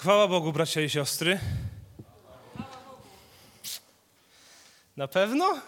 [0.00, 1.40] Chwała Bogu, bracia i siostry.
[4.96, 5.60] Na pewno?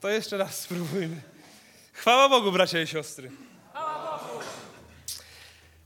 [0.00, 1.22] To jeszcze raz spróbujmy.
[1.92, 3.30] Chwała Bogu, bracia i siostry.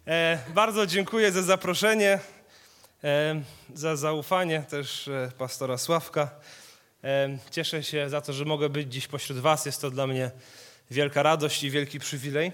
[0.06, 2.18] E, bardzo dziękuję za zaproszenie,
[3.04, 3.42] e,
[3.74, 6.30] za zaufanie też e, pastora Sławka.
[7.04, 9.66] E, cieszę się za to, że mogę być dziś pośród Was.
[9.66, 10.30] Jest to dla mnie
[10.90, 12.52] wielka radość i wielki przywilej.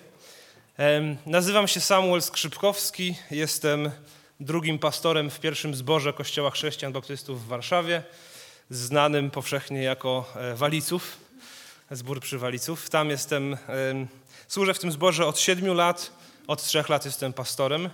[0.79, 3.15] E, nazywam się Samuel Skrzypkowski.
[3.31, 3.91] Jestem
[4.41, 8.03] drugim pastorem w pierwszym zborze Kościoła Chrześcijan Baptystów w Warszawie,
[8.71, 11.17] znanym powszechnie jako e, Waliców,
[11.91, 12.91] zbór przy Waliców.
[12.91, 13.57] Tam jestem,
[14.49, 16.13] służę w tym zborze od siedmiu lat,
[16.47, 17.91] od trzech lat jestem pastorem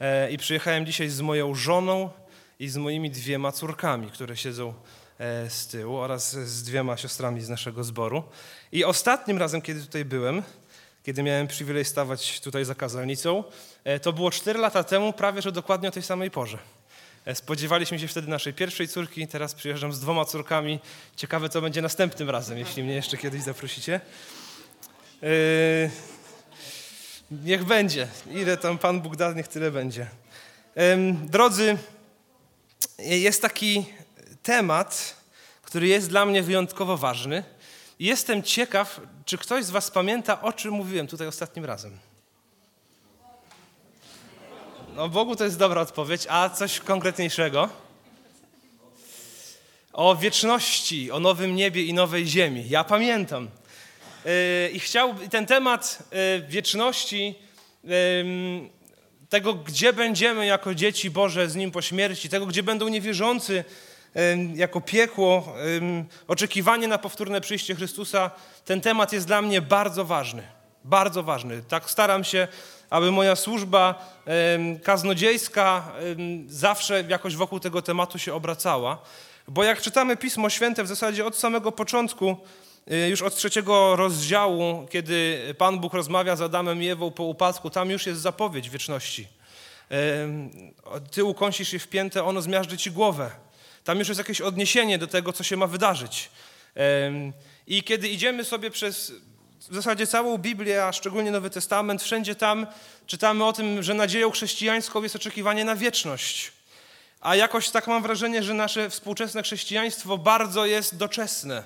[0.00, 2.10] e, i przyjechałem dzisiaj z moją żoną
[2.58, 4.74] i z moimi dwiema córkami, które siedzą
[5.18, 8.24] e, z tyłu oraz z dwiema siostrami z naszego zboru.
[8.72, 10.42] I ostatnim razem, kiedy tutaj byłem,
[11.02, 13.44] kiedy miałem przywilej stawać tutaj za kazalnicą,
[14.02, 16.58] to było 4 lata temu, prawie że dokładnie o tej samej porze.
[17.24, 20.80] E, spodziewaliśmy się wtedy naszej pierwszej córki, teraz przyjeżdżam z dwoma córkami.
[21.16, 24.00] Ciekawe, co będzie następnym razem, jeśli mnie jeszcze kiedyś zaprosicie.
[25.22, 25.90] Yy,
[27.30, 28.08] niech będzie.
[28.30, 30.06] Ile tam Pan Bóg da, niech tyle będzie.
[31.22, 31.78] Drodzy,
[32.98, 33.86] jest taki
[34.42, 35.16] temat,
[35.62, 37.44] który jest dla mnie wyjątkowo ważny.
[37.98, 42.07] Jestem ciekaw, czy ktoś z Was pamięta, o czym mówiłem tutaj ostatnim razem.
[44.98, 47.68] No Bogu to jest dobra odpowiedź, a coś konkretniejszego?
[49.92, 52.64] O wieczności, o nowym niebie i nowej ziemi.
[52.68, 53.48] Ja pamiętam.
[54.24, 57.34] Yy, I chciał ten temat yy, wieczności,
[57.84, 57.90] yy,
[59.28, 63.64] tego, gdzie będziemy jako dzieci Boże z Nim po śmierci, tego, gdzie będą niewierzący
[64.54, 65.54] jako piekło,
[66.28, 68.30] oczekiwanie na powtórne przyjście Chrystusa,
[68.64, 70.42] ten temat jest dla mnie bardzo ważny.
[70.84, 71.62] Bardzo ważny.
[71.68, 72.48] Tak staram się
[72.90, 74.06] aby moja służba
[74.82, 75.92] kaznodziejska
[76.46, 78.98] zawsze jakoś wokół tego tematu się obracała.
[79.48, 82.36] Bo jak czytamy Pismo Święte w zasadzie od samego początku,
[82.92, 87.70] y, już od trzeciego rozdziału, kiedy Pan Bóg rozmawia z Adamem i Ewą po upadku,
[87.70, 89.28] tam już jest zapowiedź wieczności.
[91.10, 93.30] Ty ukąsisz je w piętę, ono zmiażdży ci głowę.
[93.84, 96.30] Tam już jest jakieś odniesienie do tego, co się ma wydarzyć.
[97.66, 99.12] I kiedy idziemy sobie przez
[99.60, 102.66] w zasadzie całą Biblię, a szczególnie Nowy Testament, wszędzie tam
[103.06, 106.52] czytamy o tym, że nadzieją chrześcijańską jest oczekiwanie na wieczność.
[107.20, 111.62] A jakoś tak mam wrażenie, że nasze współczesne chrześcijaństwo bardzo jest doczesne.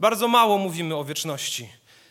[0.00, 1.68] Bardzo mało mówimy o wieczności.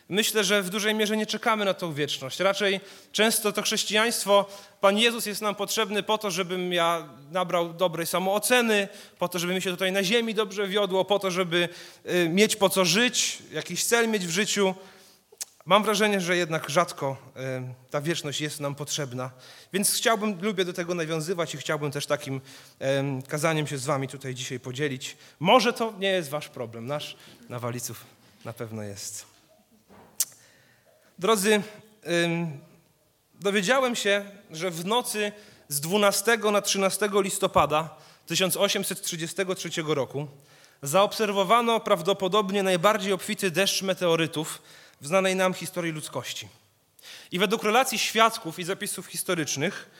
[0.08, 2.40] Myślę, że w dużej mierze nie czekamy na tą wieczność.
[2.40, 2.80] Raczej
[3.12, 4.46] często to chrześcijaństwo,
[4.80, 9.54] Pan Jezus jest nam potrzebny po to, żebym ja nabrał dobrej samooceny, po to, żeby
[9.54, 11.68] mi się tutaj na ziemi dobrze wiodło, po to, żeby
[12.10, 14.74] y, mieć po co żyć, jakiś cel mieć w życiu.
[15.66, 17.16] Mam wrażenie, że jednak rzadko
[17.90, 19.30] ta wieczność jest nam potrzebna,
[19.72, 22.40] więc chciałbym, lubię do tego nawiązywać i chciałbym też takim
[23.28, 25.16] kazaniem się z wami tutaj dzisiaj podzielić.
[25.40, 27.16] Może to nie jest wasz problem, nasz
[27.48, 28.04] na waliców
[28.44, 29.26] na pewno jest.
[31.18, 31.62] Drodzy,
[33.34, 35.32] dowiedziałem się, że w nocy
[35.68, 37.96] z 12 na 13 listopada
[38.26, 40.28] 1833 roku
[40.82, 44.62] zaobserwowano prawdopodobnie najbardziej obfity deszcz meteorytów,
[45.00, 46.48] w znanej nam historii ludzkości.
[47.32, 49.90] I według relacji świadków i zapisów historycznych,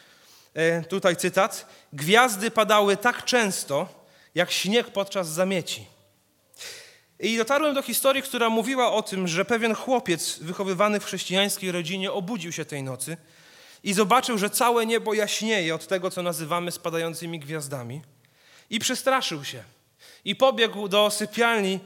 [0.54, 3.88] e, tutaj cytat, gwiazdy padały tak często,
[4.34, 5.86] jak śnieg podczas zamieci.
[7.20, 12.12] I dotarłem do historii, która mówiła o tym, że pewien chłopiec wychowywany w chrześcijańskiej rodzinie
[12.12, 13.16] obudził się tej nocy
[13.84, 18.02] i zobaczył, że całe niebo jaśnieje od tego, co nazywamy spadającymi gwiazdami.
[18.70, 19.62] I przestraszył się.
[20.24, 21.80] I pobiegł do sypialni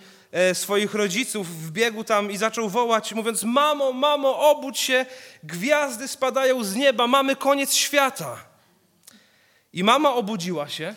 [0.54, 5.06] swoich rodziców, wbiegł tam i zaczął wołać, mówiąc: Mamo, mamo, obudź się,
[5.42, 8.44] gwiazdy spadają z nieba, mamy koniec świata.
[9.72, 10.94] I mama obudziła się,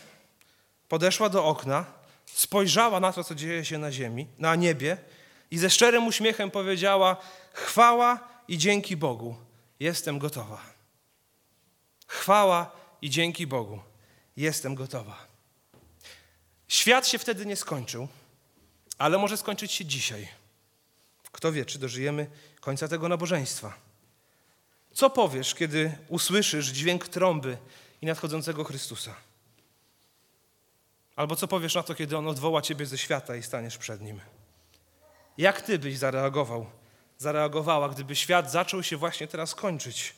[0.87, 1.85] podeszła do okna,
[2.25, 4.97] spojrzała na to, co dzieje się na ziemi, na niebie
[5.51, 7.17] i ze szczerym uśmiechem powiedziała:
[7.53, 9.35] Chwała i dzięki Bogu,
[9.79, 10.61] jestem gotowa.
[12.07, 12.71] Chwała
[13.01, 13.79] i dzięki Bogu,
[14.37, 15.27] jestem gotowa.
[16.67, 18.07] Świat się wtedy nie skończył
[19.03, 20.27] ale może skończyć się dzisiaj.
[21.31, 22.27] Kto wie, czy dożyjemy
[22.59, 23.73] końca tego nabożeństwa.
[24.93, 27.57] Co powiesz, kiedy usłyszysz dźwięk trąby
[28.01, 29.15] i nadchodzącego Chrystusa?
[31.15, 34.19] Albo co powiesz na to, kiedy On odwoła ciebie ze świata i staniesz przed Nim?
[35.37, 36.65] Jak ty byś zareagował,
[37.17, 40.15] zareagowała, gdyby świat zaczął się właśnie teraz kończyć,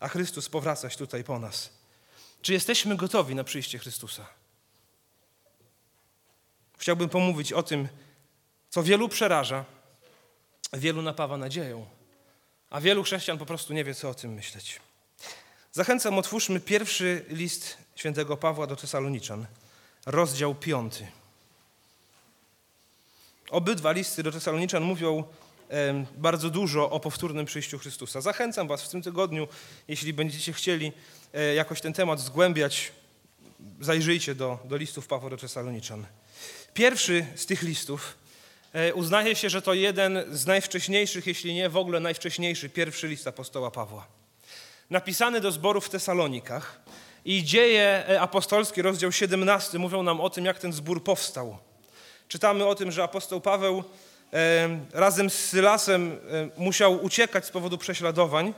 [0.00, 1.70] a Chrystus powracać tutaj po nas?
[2.42, 4.26] Czy jesteśmy gotowi na przyjście Chrystusa?
[6.78, 7.88] Chciałbym pomówić o tym,
[8.74, 9.64] co wielu przeraża,
[10.72, 11.86] wielu napawa nadzieją,
[12.70, 14.80] a wielu chrześcijan po prostu nie wie, co o tym myśleć.
[15.72, 19.46] Zachęcam, otwórzmy pierwszy list świętego Pawła do Tesaloniczan,
[20.06, 20.94] rozdział 5.
[23.50, 25.24] Obydwa listy do Tesaloniczan mówią
[26.16, 28.20] bardzo dużo o powtórnym przyjściu Chrystusa.
[28.20, 29.48] Zachęcam Was w tym tygodniu,
[29.88, 30.92] jeśli będziecie chcieli
[31.34, 32.92] e, jakoś ten temat zgłębiać,
[33.80, 36.06] zajrzyjcie do, do listów Pawła do Tesaloniczan.
[36.74, 38.23] Pierwszy z tych listów
[38.94, 43.70] uznaje się, że to jeden z najwcześniejszych, jeśli nie w ogóle najwcześniejszy, pierwszy list apostoła
[43.70, 44.06] Pawła.
[44.90, 46.80] Napisany do zboru w Tesalonikach
[47.24, 51.58] i dzieje e, apostolskie, rozdział 17, mówią nam o tym, jak ten zbór powstał.
[52.28, 53.84] Czytamy o tym, że apostoł Paweł
[54.92, 56.18] razem z Sylasem
[56.56, 58.54] musiał uciekać z powodu prześladowań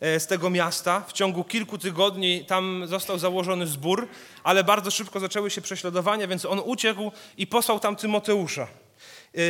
[0.00, 1.00] e, z tego miasta.
[1.08, 4.08] W ciągu kilku tygodni tam został założony zbór,
[4.44, 8.83] ale bardzo szybko zaczęły się prześladowania, więc on uciekł i posłał tam Tymoteusza, e,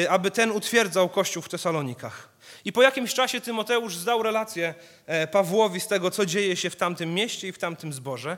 [0.09, 2.29] aby ten utwierdzał kościół w Tesalonikach.
[2.65, 4.75] I po jakimś czasie Tymoteusz zdał relację
[5.07, 8.37] e, Pawłowi z tego, co dzieje się w tamtym mieście i w tamtym zborze,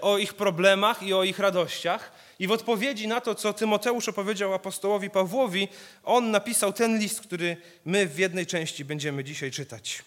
[0.00, 2.12] o ich problemach i o ich radościach.
[2.38, 5.68] I w odpowiedzi na to, co Tymoteusz opowiedział apostołowi Pawłowi,
[6.04, 10.04] on napisał ten list, który my w jednej części będziemy dzisiaj czytać.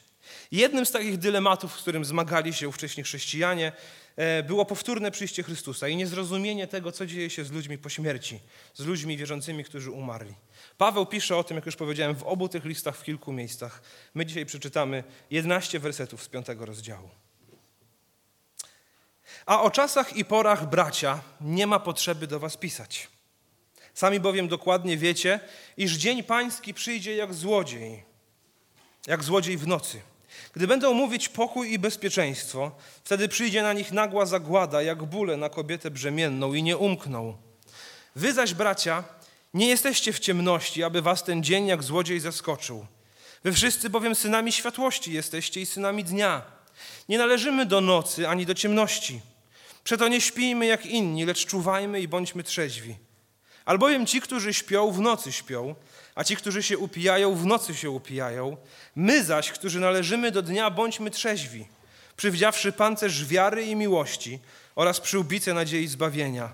[0.52, 3.72] Jednym z takich dylematów, z którym zmagali się ówcześni chrześcijanie,
[4.16, 8.40] e, było powtórne przyjście Chrystusa i niezrozumienie tego, co dzieje się z ludźmi po śmierci,
[8.74, 10.34] z ludźmi wierzącymi, którzy umarli.
[10.78, 13.82] Paweł pisze o tym, jak już powiedziałem, w obu tych listach w kilku miejscach.
[14.14, 17.10] My dzisiaj przeczytamy 11 wersetów z piątego rozdziału.
[19.46, 23.08] A o czasach i porach, bracia, nie ma potrzeby do was pisać.
[23.94, 25.40] Sami bowiem dokładnie wiecie,
[25.78, 28.04] iż dzień pański przyjdzie jak złodziej,
[29.08, 30.02] jak złodziej w nocy.
[30.54, 32.72] Gdy będą mówić pokój i bezpieczeństwo,
[33.04, 37.38] wtedy przyjdzie na nich nagła zagłada, jak bóle na kobietę brzemienną i nie umkną.
[38.16, 39.04] Wy zaś, bracia,
[39.54, 42.86] nie jesteście w ciemności, aby was ten dzień jak złodziej zaskoczył.
[43.44, 46.42] Wy wszyscy bowiem synami światłości jesteście i synami dnia.
[47.10, 49.22] Nie należymy do nocy ani do ciemności.
[49.84, 52.96] Przeto nie śpijmy jak inni, lecz czuwajmy i bądźmy trzeźwi.
[53.66, 55.76] Albowiem ci, którzy śpią, w nocy śpią,
[56.16, 58.58] a ci, którzy się upijają, w nocy się upijają.
[58.96, 61.68] My zaś, którzy należymy do dnia, bądźmy trzeźwi,
[62.18, 64.40] przywdziawszy pancerz wiary i miłości
[64.76, 66.54] oraz przyłbicę nadziei zbawienia.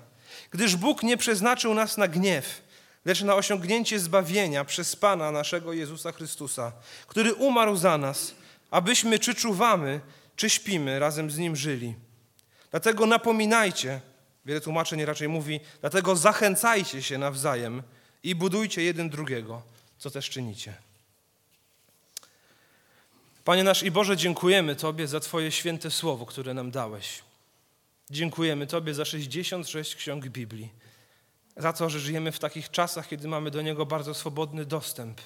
[0.51, 2.61] Gdyż Bóg nie przeznaczył nas na gniew,
[3.05, 6.71] lecz na osiągnięcie zbawienia przez Pana naszego Jezusa Chrystusa,
[7.07, 8.35] który umarł za nas,
[8.71, 10.01] abyśmy czy czuwamy,
[10.35, 11.95] czy śpimy, razem z Nim żyli.
[12.71, 14.01] Dlatego napominajcie,
[14.45, 17.83] wiele tłumaczeń raczej mówi, dlatego zachęcajcie się nawzajem
[18.23, 19.61] i budujcie jeden drugiego,
[19.97, 20.73] co też czynicie.
[23.43, 27.23] Panie nasz i Boże, dziękujemy Tobie za Twoje święte słowo, które nam dałeś.
[28.09, 30.69] Dziękujemy Tobie za 66 ksiąg Biblii,
[31.57, 35.21] za to, że żyjemy w takich czasach, kiedy mamy do niego bardzo swobodny dostęp,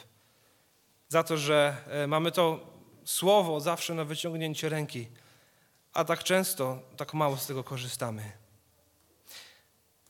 [1.07, 2.59] za to, że e, mamy to
[3.06, 5.07] słowo zawsze na wyciągnięcie ręki
[5.97, 8.31] a tak często, tak mało z tego korzystamy.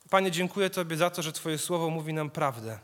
[0.10, 2.80] Panie, dziękuję Tobie za to, że Twoje słowo mówi nam prawdę.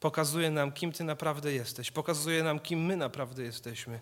[0.00, 1.90] Pokazuje nam, kim Ty naprawdę jesteś.
[1.90, 4.00] Pokazuje nam, kim my naprawdę jesteśmy.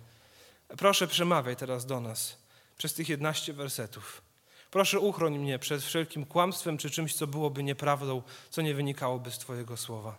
[0.79, 2.39] Proszę, przemawiaj teraz do nas
[2.79, 4.23] przez tych 11 wersetów.
[4.71, 9.39] Proszę, uchroń mnie przed wszelkim kłamstwem czy czymś, co byłoby nieprawdą, co nie wynikałoby z
[9.39, 10.19] Twojego słowa.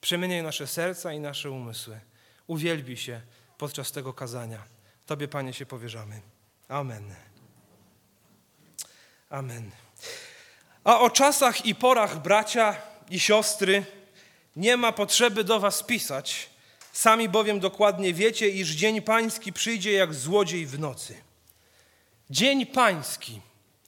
[0.00, 2.00] Przemieniaj nasze serca i nasze umysły.
[2.46, 3.20] Uwielbi się
[3.58, 4.62] podczas tego kazania.
[5.06, 6.20] Tobie, Panie, się powierzamy.
[6.68, 7.14] Amen.
[9.30, 9.70] Amen.
[10.84, 12.76] A o czasach i porach, bracia
[13.10, 13.84] i siostry,
[14.56, 16.50] nie ma potrzeby do was pisać.
[16.92, 21.22] Sami bowiem dokładnie wiecie, iż dzień pański przyjdzie jak złodziej w nocy.
[22.30, 23.40] Dzień pański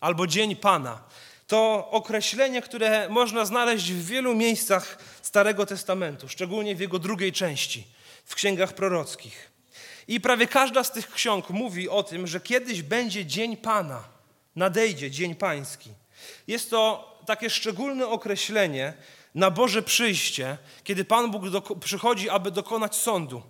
[0.07, 0.99] albo dzień Pana
[1.47, 7.87] to określenie, które można znaleźć w wielu miejscach Starego Testamentu, szczególnie w jego drugiej części,
[8.25, 9.51] w księgach prorockich.
[10.09, 14.05] I prawie każda z tych ksiąg mówi o tym, że kiedyś będzie dzień Pana
[14.57, 15.91] nadejdzie dzień pański.
[16.47, 18.93] Jest to takie szczególne określenie
[19.35, 21.43] na Boże przyjście, kiedy Pan Bóg
[21.81, 23.43] przychodzi, aby dokonać sądu,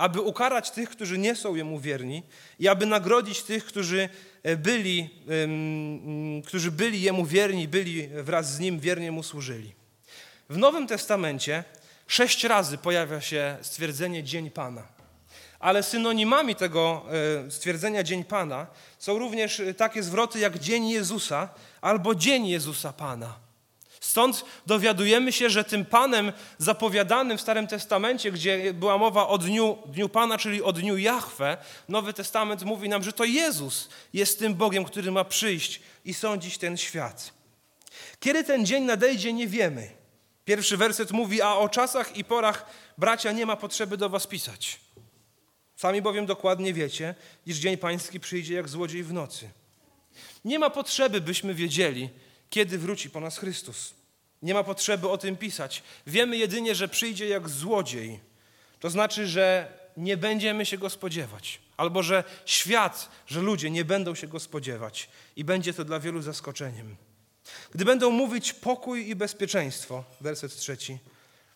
[0.00, 2.22] aby ukarać tych, którzy nie są Jemu wierni
[2.58, 4.08] i aby nagrodzić tych, którzy
[4.42, 5.10] e, byli,
[6.46, 9.74] którzy byli Jemu wierni, byli wraz z Nim wiernie Mu służyli.
[10.50, 11.64] W Nowym Testamencie
[12.06, 14.82] sześć razy pojawia się stwierdzenie Dzień Pana.
[15.58, 17.06] Ale synonimami tego
[17.46, 18.66] e, stwierdzenia Dzień Pana
[18.98, 21.48] są również e, takie zwroty jak Dzień Jezusa
[21.80, 23.49] albo Dzień Jezusa Pana.
[24.10, 29.78] Stąd dowiadujemy się, że tym Panem zapowiadanym w Starym Testamencie, gdzie była mowa o dniu,
[29.86, 31.56] dniu Pana, czyli o dniu Jahwe,
[31.88, 36.58] Nowy Testament mówi nam, że to Jezus jest tym Bogiem, który ma przyjść i sądzić
[36.58, 37.32] ten świat.
[38.20, 39.90] Kiedy ten dzień nadejdzie, nie wiemy.
[40.44, 42.66] Pierwszy werset mówi, a o czasach i porach
[42.98, 44.80] bracia nie ma potrzeby do was pisać.
[45.76, 47.14] Sami bowiem dokładnie wiecie,
[47.46, 49.50] iż dzień pański przyjdzie jak złodziej w nocy.
[50.44, 52.08] Nie ma potrzeby, byśmy wiedzieli,
[52.50, 53.99] kiedy wróci po nas Chrystus.
[54.42, 55.82] Nie ma potrzeby o tym pisać.
[56.06, 58.20] Wiemy jedynie, że przyjdzie jak złodziej.
[58.80, 64.14] To znaczy, że nie będziemy się go spodziewać, albo że świat, że ludzie nie będą
[64.14, 66.96] się go spodziewać i będzie to dla wielu zaskoczeniem.
[67.70, 70.98] Gdy będą mówić pokój i bezpieczeństwo, werset trzeci,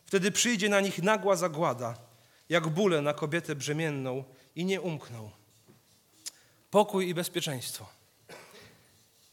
[0.07, 1.99] wtedy przyjdzie na nich nagła zagłada,
[2.49, 4.25] jak bóle na kobietę brzemienną
[4.57, 5.31] i nie umkną.
[6.71, 7.87] Pokój i bezpieczeństwo.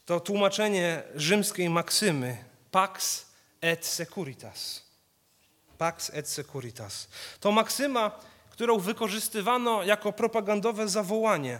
[0.05, 2.38] To tłumaczenie rzymskiej maksymy
[2.72, 3.25] pax
[3.62, 4.84] et securitas.
[5.77, 7.08] Pax et securitas.
[7.39, 8.12] To maksyma,
[8.50, 11.60] którą wykorzystywano jako propagandowe zawołanie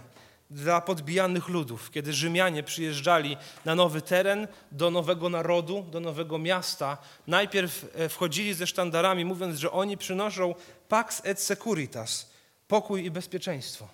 [0.52, 6.98] dla podbijanych ludów, kiedy Rzymianie przyjeżdżali na nowy teren, do nowego narodu, do nowego miasta.
[7.28, 10.56] Najpierw e, wchodzili ze sztandarami, mówiąc, że oni przynoszą
[10.90, 12.32] pax et securitas,
[12.68, 13.88] pokój i bezpieczeństwo,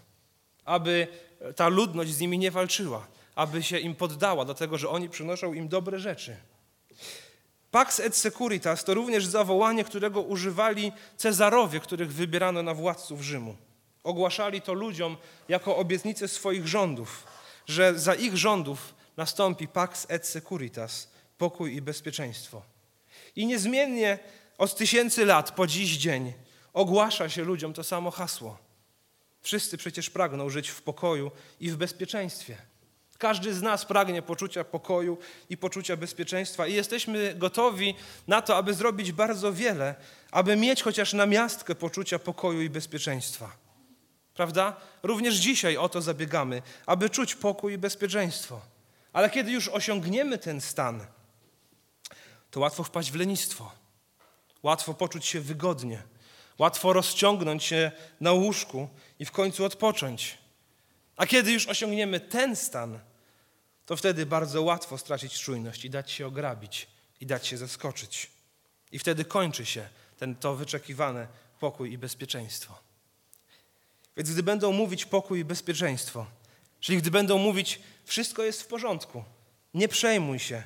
[0.66, 1.08] aby
[1.56, 5.68] ta ludność z nimi nie walczyła, aby się im poddała, dlatego że oni przynoszą im
[5.68, 6.38] dobre rzeczy.
[7.72, 13.56] Pax et securitas to również zawołanie, którego używali Cezarowie, których wybierano na władców Rzymu.
[14.04, 15.18] Ogłaszali to ludziom
[15.50, 17.24] jako obietnicę swoich rządów,
[17.66, 22.62] że za ich rządów nastąpi Pax et securitas, pokój i bezpieczeństwo.
[23.36, 24.20] I niezmiennie
[24.58, 26.34] od tysięcy lat po dziś dzień
[26.74, 28.58] ogłasza się ludziom to samo hasło.
[29.42, 32.58] Wszyscy przecież pragną żyć w pokoju i w bezpieczeństwie.
[33.18, 35.18] Każdy z nas pragnie poczucia pokoju
[35.50, 37.96] i poczucia bezpieczeństwa i jesteśmy gotowi
[38.28, 39.96] na to, aby zrobić bardzo wiele,
[40.32, 43.52] aby mieć chociaż na miastkę poczucia pokoju i bezpieczeństwa.
[44.34, 44.76] Prawda?
[45.04, 48.62] Również dzisiaj o to zabiegamy, aby czuć pokój i bezpieczeństwo.
[49.14, 51.06] Ale kiedy już osiągniemy ten stan,
[52.52, 53.72] to łatwo wpaść w lenistwo.
[54.64, 56.04] Łatwo poczuć się wygodnie.
[56.58, 60.38] Łatwo rozciągnąć się na łóżku i w końcu odpocząć.
[61.18, 63.00] A kiedy już osiągniemy ten stan,
[63.86, 66.88] to wtedy bardzo łatwo stracić czujność i dać się ograbić
[67.22, 68.30] i dać się zaskoczyć.
[68.92, 71.28] I wtedy kończy się ten, to wyczekiwane
[71.60, 72.80] pokój i bezpieczeństwo.
[74.18, 76.26] Więc gdy będą mówić pokój i bezpieczeństwo,
[76.80, 79.24] czyli gdy będą mówić wszystko jest w porządku,
[79.74, 80.64] nie przejmuj się,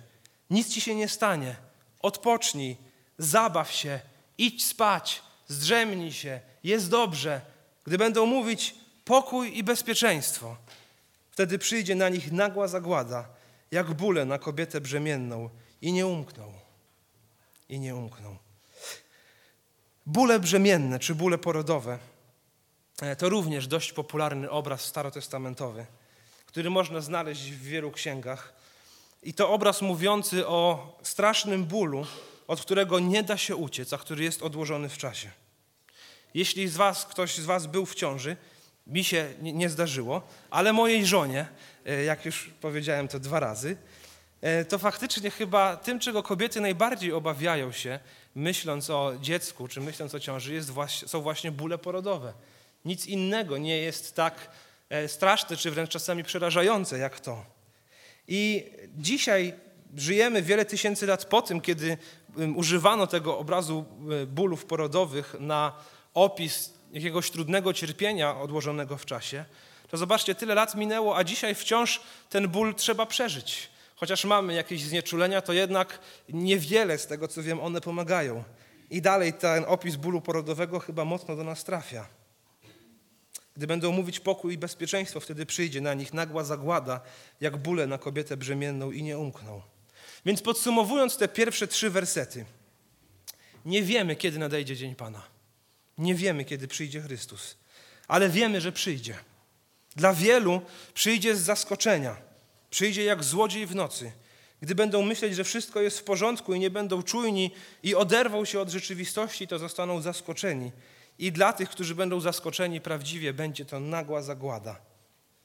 [0.49, 1.55] nic ci się nie stanie,
[1.99, 2.77] odpocznij,
[3.17, 3.99] zabaw się,
[4.37, 7.41] idź spać, zdrzemnij się, jest dobrze.
[7.83, 8.75] Gdy będą mówić
[9.11, 10.57] pokój i bezpieczeństwo,
[11.31, 13.27] Wtedy przyjdzie na nich nagła zagłada,
[13.71, 15.49] jak bóle na kobietę brzemienną
[15.81, 16.53] i nie umkną.
[17.69, 18.37] I nie umkną.
[20.05, 21.99] Bóle brzemienne czy bóle porodowe
[23.01, 25.85] e, to również dość popularny obraz starotestamentowy,
[26.45, 28.53] który można znaleźć w wielu księgach.
[29.23, 32.05] I to obraz mówiący o strasznym bólu,
[32.47, 35.31] od którego nie da się uciec, a który jest odłożony w czasie.
[36.33, 38.37] Jeśli z was, ktoś z Was był w ciąży,
[38.87, 41.45] mi się nie zdarzyło, ale mojej żonie,
[41.85, 43.77] e, jak już powiedziałem to dwa razy,
[44.41, 47.99] e, to faktycznie chyba tym, czego kobiety najbardziej obawiają się,
[48.35, 52.33] myśląc o dziecku czy myśląc o ciąży, jest właśnie, są właśnie bóle porodowe.
[52.85, 54.49] Nic innego nie jest tak
[54.89, 57.45] e, straszne czy wręcz czasami przerażające jak to.
[58.27, 58.65] I
[58.97, 59.53] dzisiaj
[59.97, 61.97] żyjemy wiele tysięcy lat po tym, kiedy
[62.55, 63.85] używano tego obrazu
[64.27, 65.73] bólów porodowych na
[66.13, 69.45] opis jakiegoś trudnego cierpienia odłożonego w czasie,
[69.89, 73.69] to zobaczcie, tyle lat minęło, a dzisiaj wciąż ten ból trzeba przeżyć.
[73.95, 78.43] Chociaż mamy jakieś znieczulenia, to jednak niewiele z tego, co wiem, one pomagają.
[78.89, 82.07] I dalej ten opis bólu porodowego chyba mocno do nas trafia.
[83.55, 87.01] Gdy będą mówić pokój i bezpieczeństwo, wtedy przyjdzie na nich nagła zagłada,
[87.41, 89.61] jak bóle na kobietę brzemienną i nie umkną.
[90.25, 92.45] Więc podsumowując te pierwsze trzy wersety,
[93.65, 95.21] nie wiemy, kiedy nadejdzie dzień Pana.
[96.01, 97.57] Nie wiemy, kiedy przyjdzie Chrystus,
[98.07, 99.15] ale wiemy, że przyjdzie.
[99.95, 100.61] Dla wielu
[100.93, 102.17] przyjdzie z zaskoczenia,
[102.69, 104.11] przyjdzie jak złodziej w nocy,
[104.61, 107.51] gdy będą myśleć, że wszystko jest w porządku i nie będą czujni
[107.83, 110.71] i oderwą się od rzeczywistości, to zostaną zaskoczeni.
[111.19, 114.81] I dla tych, którzy będą zaskoczeni prawdziwie, będzie to nagła zagłada.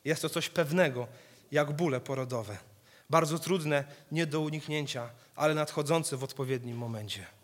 [0.05, 1.07] Jest to coś pewnego,
[1.53, 2.59] jak bóle porodowe.
[3.11, 7.36] Bardzo trudne, nie do uniknięcia, ale nadchodzące w odpowiednim momencie.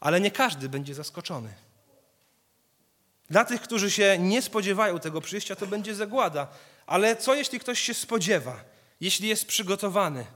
[0.00, 1.54] Ale nie każdy będzie zaskoczony.
[3.30, 6.48] Dla tych, którzy się nie spodziewają tego przyjścia, to będzie zagłada.
[6.86, 8.64] Ale co jeśli ktoś się spodziewa,
[9.00, 10.26] jeśli jest przygotowany,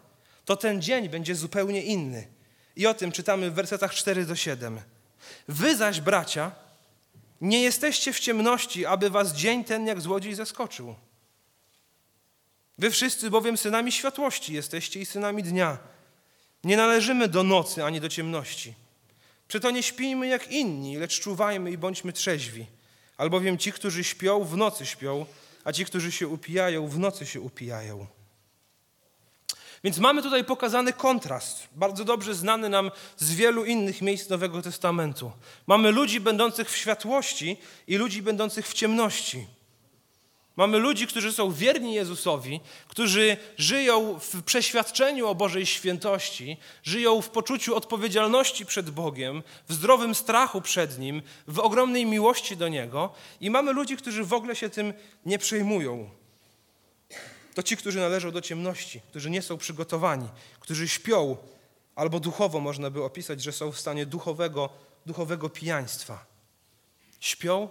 [0.44, 2.28] to ten dzień będzie zupełnie inny.
[2.76, 4.80] I o tym czytamy w wersetach 4 do 7.
[5.48, 6.52] Wy zaś, bracia,
[7.40, 10.94] nie jesteście w ciemności, aby was dzień ten jak złodziej zaskoczył.
[12.78, 15.78] Wy wszyscy bowiem synami światłości jesteście i synami dnia.
[16.64, 18.74] Nie należymy do nocy ani do ciemności.
[19.50, 22.66] Przeto nie śpijmy jak inni, lecz czuwajmy i bądźmy trzeźwi.
[23.16, 25.26] Albowiem ci, którzy śpią, w nocy śpią,
[25.64, 28.06] a ci, którzy się upijają, w nocy się upijają.
[29.84, 35.32] Więc mamy tutaj pokazany kontrast, bardzo dobrze znany nam z wielu innych miejsc Nowego Testamentu.
[35.66, 39.46] Mamy ludzi będących w światłości i ludzi będących w ciemności.
[40.56, 47.30] Mamy ludzi, którzy są wierni Jezusowi, którzy żyją w przeświadczeniu o Bożej świętości, żyją w
[47.30, 53.50] poczuciu odpowiedzialności przed Bogiem, w zdrowym strachu przed Nim, w ogromnej miłości do Niego, i
[53.50, 54.92] mamy ludzi, którzy w ogóle się tym
[55.26, 56.10] nie przejmują.
[57.54, 60.28] To ci, którzy należą do ciemności, którzy nie są przygotowani,
[60.60, 61.36] którzy śpią,
[61.94, 64.68] albo duchowo można by opisać, że są w stanie duchowego,
[65.06, 66.24] duchowego pijaństwa.
[67.20, 67.68] Śpią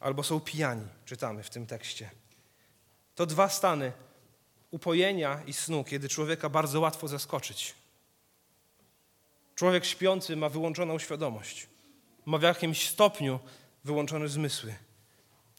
[0.00, 2.10] albo są pijani, czytamy w tym tekście.
[3.14, 3.92] To dwa stany
[4.70, 7.74] upojenia i snu, kiedy człowieka bardzo łatwo zaskoczyć.
[9.54, 11.66] Człowiek śpiący ma wyłączoną świadomość,
[12.26, 13.38] ma w jakimś stopniu
[13.84, 14.74] wyłączone zmysły.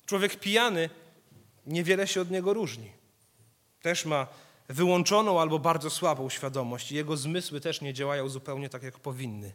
[0.05, 0.89] Człowiek pijany
[1.65, 2.91] niewiele się od niego różni.
[3.81, 4.27] Też ma
[4.69, 9.53] wyłączoną albo bardzo słabą świadomość jego zmysły też nie działają zupełnie tak, jak powinny.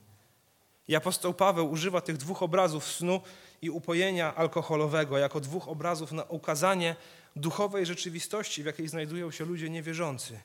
[0.89, 3.21] I apostoł Paweł używa tych dwóch obrazów snu
[3.65, 6.97] i upojenia alkoholowego jako dwóch obrazów na ukazanie
[7.37, 10.41] duchowej rzeczywistości, w jakiej znajdują się ludzie niewierzący.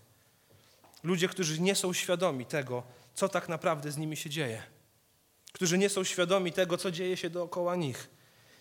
[1.03, 2.83] Ludzie, którzy nie są świadomi tego,
[3.13, 4.63] co tak naprawdę z nimi się dzieje.
[5.51, 8.09] Którzy nie są świadomi tego, co dzieje się dookoła nich.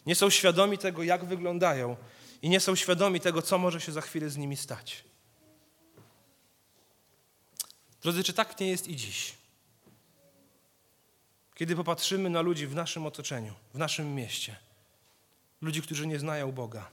[0.06, 1.96] Nie są świadomi tego, jak wyglądają
[2.42, 5.04] i nie są świadomi tego, co może się za chwilę z nimi stać.
[8.02, 9.34] Drodzy, czy tak nie jest i dziś?
[11.58, 14.56] Kiedy popatrzymy na ludzi w naszym otoczeniu, w naszym mieście,
[15.60, 16.90] ludzi, którzy nie znają Boga,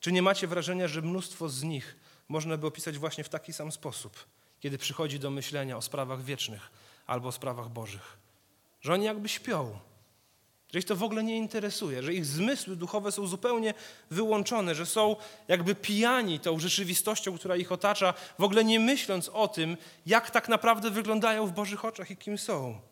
[0.00, 1.96] czy nie macie wrażenia, że mnóstwo z nich
[2.28, 4.26] można by opisać właśnie w taki sam sposób,
[4.60, 6.70] kiedy przychodzi do myślenia o sprawach wiecznych
[7.06, 8.16] albo o sprawach bożych?
[8.80, 9.78] Że oni jakby śpią,
[10.72, 13.74] że ich to w ogóle nie interesuje, że ich zmysły duchowe są zupełnie
[14.10, 15.16] wyłączone, że są
[15.48, 20.48] jakby pijani tą rzeczywistością, która ich otacza, w ogóle nie myśląc o tym, jak tak
[20.48, 22.89] naprawdę wyglądają w Bożych oczach i kim są.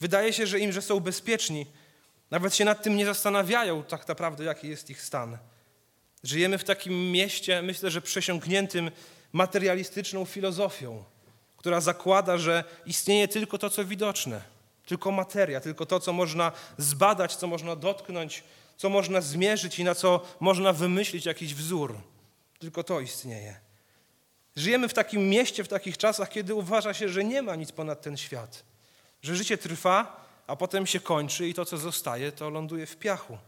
[0.00, 1.66] Wydaje się, że im, że są bezpieczni,
[2.30, 5.38] nawet się nad tym nie zastanawiają tak naprawdę, jaki jest ich stan.
[6.24, 8.90] Żyjemy w takim mieście, myślę, że przesiąkniętym
[9.32, 11.04] materialistyczną filozofią,
[11.56, 14.42] która zakłada, że istnieje tylko to, co widoczne,
[14.86, 18.44] tylko materia, tylko to, co można zbadać, co można dotknąć,
[18.76, 22.00] co można zmierzyć i na co można wymyślić jakiś wzór.
[22.58, 23.60] Tylko to istnieje.
[24.56, 28.02] Żyjemy w takim mieście, w takich czasach, kiedy uważa się, że nie ma nic ponad
[28.02, 28.69] ten świat
[29.22, 33.38] że życie trwa, a potem się kończy i to, co zostaje, to ląduje w piachu.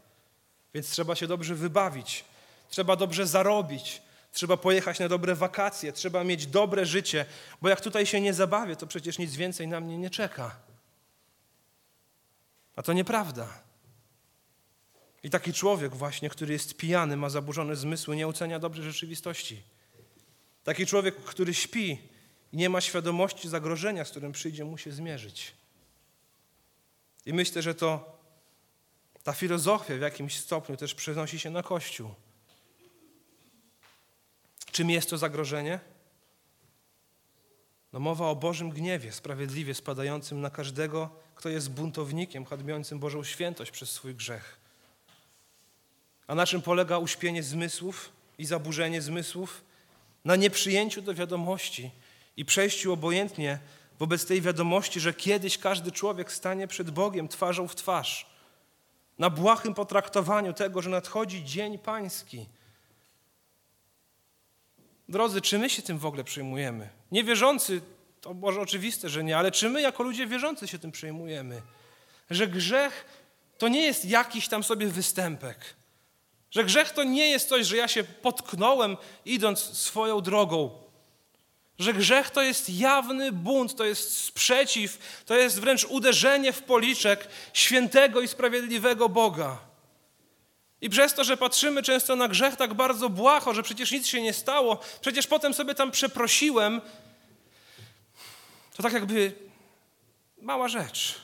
[0.75, 2.25] Więc trzeba się dobrze wybawić,
[2.69, 7.27] trzeba dobrze zarobić, trzeba pojechać na dobre wakacje, trzeba mieć dobre życie,
[7.63, 10.57] bo jak tutaj się nie zabawię, to przecież nic więcej na mnie nie czeka.
[12.77, 13.63] A to nieprawda.
[15.23, 19.63] I taki człowiek właśnie, który jest pijany, ma zaburzone zmysły, nie ocenia dobrze rzeczywistości.
[20.65, 21.99] Taki człowiek, który śpi
[22.53, 25.62] i nie ma świadomości zagrożenia, z którym przyjdzie mu się zmierzyć.
[27.27, 28.19] I myślę, że to
[29.23, 32.11] ta filozofia w jakimś stopniu też przenosi się na Kościół.
[34.73, 35.81] Czym jest to zagrożenie?
[37.93, 43.71] No mowa o Bożym gniewie, sprawiedliwie spadającym na każdego, kto jest buntownikiem, hańbiącym Bożą świętość
[43.71, 44.57] przez swój grzech.
[46.27, 49.65] A na czym polega uśpienie zmysłów i zaburzenie zmysłów?
[50.25, 51.91] Na nieprzyjęciu do wiadomości
[52.37, 53.59] i przejściu obojętnie
[54.03, 58.27] wobec tej wiadomości, że kiedyś każdy człowiek stanie przed Bogiem twarzą w twarz,
[59.19, 62.47] na błahym potraktowaniu tego, że nadchodzi dzień pański.
[65.09, 66.89] Drodzy, czy my się tym w ogóle przejmujemy?
[67.13, 67.81] Niewierzący,
[68.21, 71.63] to może oczywiste, że nie, ale czy my jako ludzie wierzący się tym przejmujemy?
[72.31, 73.05] Że grzech
[73.59, 75.75] to nie jest jakiś tam sobie występek.
[76.51, 80.82] Że grzech to nie jest coś, że ja się potknąłem idąc swoją drogą,
[81.83, 87.29] że grzech to jest jawny bunt, to jest sprzeciw, to jest wręcz uderzenie w policzek
[87.53, 89.59] świętego i sprawiedliwego Boga.
[90.81, 94.23] I przez to, że patrzymy często na grzech tak bardzo błaho, że przecież nic się
[94.23, 96.81] nie stało, przecież potem sobie tam przeprosiłem,
[98.77, 99.33] to tak jakby
[100.41, 101.21] mała rzecz.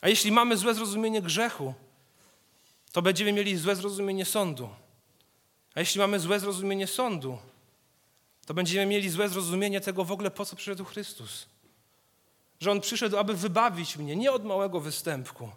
[0.00, 1.74] A jeśli mamy złe zrozumienie grzechu,
[2.92, 4.68] to będziemy mieli złe zrozumienie sądu.
[5.74, 7.38] A jeśli mamy złe zrozumienie sądu,
[8.48, 11.46] to będziemy mieli złe zrozumienie tego w ogóle, po co przyszedł Chrystus.
[12.60, 15.50] Że On przyszedł, aby wybawić mnie, nie od małego występku,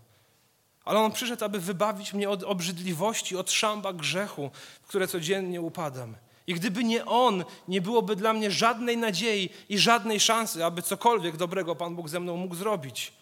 [0.86, 4.52] ale On przyszedł, aby wybawić mnie od obrzydliwości, od szamba grzechu,
[4.82, 6.16] w które codziennie upadam.
[6.48, 11.38] I gdyby nie On, nie byłoby dla mnie żadnej nadziei i żadnej szansy, aby cokolwiek
[11.38, 13.14] dobrego Pan Bóg ze mną mógł zrobić.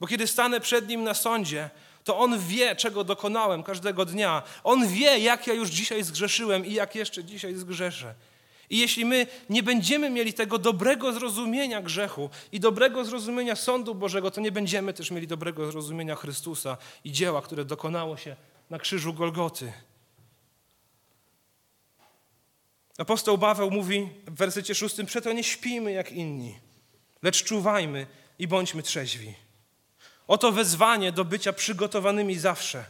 [0.00, 1.70] Bo kiedy stanę przed Nim na sądzie,
[2.04, 4.42] to On wie, czego dokonałem każdego dnia.
[4.64, 8.14] On wie, jak ja już dzisiaj zgrzeszyłem i jak jeszcze dzisiaj zgrzeszę.
[8.70, 14.30] I jeśli my nie będziemy mieli tego dobrego zrozumienia grzechu i dobrego zrozumienia sądu Bożego,
[14.30, 18.36] to nie będziemy też mieli dobrego zrozumienia Chrystusa i dzieła, które dokonało się
[18.70, 19.72] na krzyżu Golgoty.
[22.98, 26.58] Apostoł Paweł mówi w wersecie szóstym, przeto nie śpijmy jak inni,
[27.22, 28.06] lecz czuwajmy
[28.38, 29.34] i bądźmy trzeźwi.
[30.26, 32.84] Oto wezwanie do bycia przygotowanymi zawsze.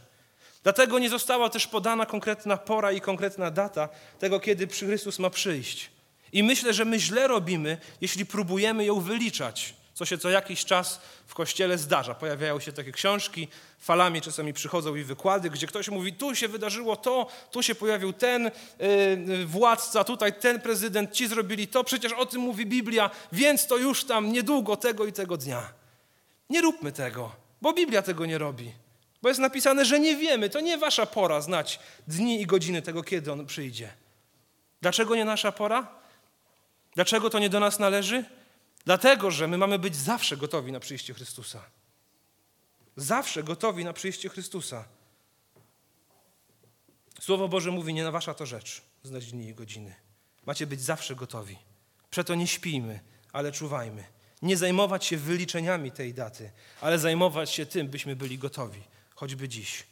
[0.65, 5.91] Dlatego nie została też podana konkretna pora i konkretna data tego, kiedy Chrystus ma przyjść.
[6.33, 11.01] I myślę, że my źle robimy, jeśli próbujemy ją wyliczać, co się co jakiś czas
[11.27, 12.13] w kościele zdarza.
[12.13, 13.47] Pojawiają się takie książki,
[13.79, 18.13] falami czasami przychodzą i wykłady, gdzie ktoś mówi, tu się wydarzyło to, tu się pojawił
[18.13, 23.67] ten yy, władca, tutaj ten prezydent, ci zrobili to, przecież o tym mówi Biblia, więc
[23.67, 25.73] to już tam niedługo tego i tego dnia.
[26.49, 28.84] Nie róbmy tego, bo Biblia tego nie robi.
[29.21, 33.03] Bo jest napisane, że nie wiemy, to nie wasza pora znać dni i godziny tego,
[33.03, 33.93] kiedy on przyjdzie.
[34.81, 35.87] Dlaczego nie nasza pora?
[36.95, 38.25] Dlaczego to nie do nas należy?
[38.85, 41.61] Dlatego, że my mamy być zawsze gotowi na przyjście Chrystusa.
[42.95, 44.85] Zawsze gotowi na przyjście Chrystusa.
[47.19, 49.95] Słowo Boże mówi, nie na wasza to rzecz, znać dni i godziny.
[50.45, 51.57] Macie być zawsze gotowi.
[52.09, 52.99] Przeto nie śpijmy,
[53.33, 54.03] ale czuwajmy.
[54.41, 56.51] Nie zajmować się wyliczeniami tej daty,
[56.81, 58.83] ale zajmować się tym, byśmy byli gotowi,
[59.15, 59.83] choćby dziś.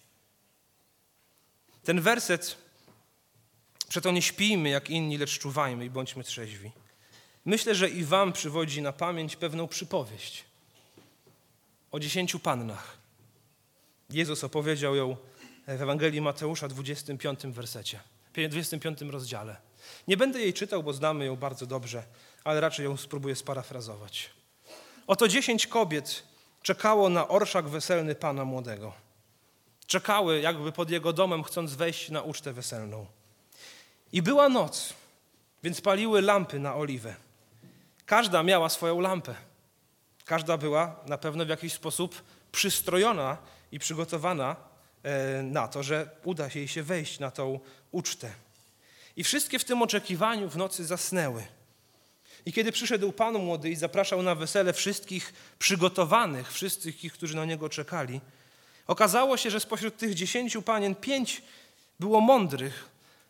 [1.84, 2.58] Ten werset,
[3.90, 6.72] przeto nie śpijmy jak inni, lecz czuwajmy i bądźmy trzeźwi.
[7.46, 10.44] Myślę, że i wam przywodzi na pamięć pewną przypowieść
[11.94, 12.98] o dziesięciu pannach.
[14.10, 15.18] Jezus opowiedział ją
[15.68, 18.00] w Ewangelii Mateusza, 25 wersecie,
[18.50, 19.58] 25 rozdziale.
[20.08, 22.04] Nie będę jej czytał, bo znamy ją bardzo dobrze,
[22.44, 24.30] ale raczej ją spróbuję sparafrazować.
[25.08, 26.24] Oto dziesięć kobiet
[26.62, 28.94] czekało na orszak weselny Pana młodego.
[29.94, 33.06] Czekały jakby pod jego domem, chcąc wejść na ucztę weselną.
[34.14, 34.94] I była noc,
[35.64, 37.16] więc paliły lampy na oliwę.
[38.06, 39.36] Każda miała swoją lampę.
[40.26, 43.38] Każda była na pewno w jakiś sposób przystrojona
[43.72, 44.56] i przygotowana
[45.04, 47.60] e, na to, że uda jej się wejść na tą
[47.92, 48.32] ucztę.
[49.16, 51.44] I wszystkie w tym oczekiwaniu w nocy zasnęły.
[52.46, 57.70] I kiedy przyszedł Pan młody i zapraszał na wesele wszystkich przygotowanych, wszystkich, którzy na niego
[57.70, 58.22] czekali,
[58.88, 61.42] okazało się, że spośród tych dziesięciu panien pięć
[62.00, 62.90] było mądrych,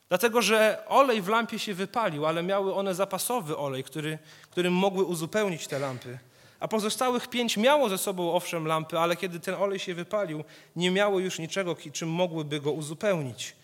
[0.09, 4.19] dlatego że olej w lampie się wypalił, ale miały one zapasowy olej, który,
[4.51, 6.19] którym mogły uzupełnić te lampy.
[6.59, 10.43] A pozostałych pięć miało ze sobą owszem lampy, ale kiedy ten olej się wypalił,
[10.75, 13.55] nie miało już niczego, czym mogłyby go uzupełnić,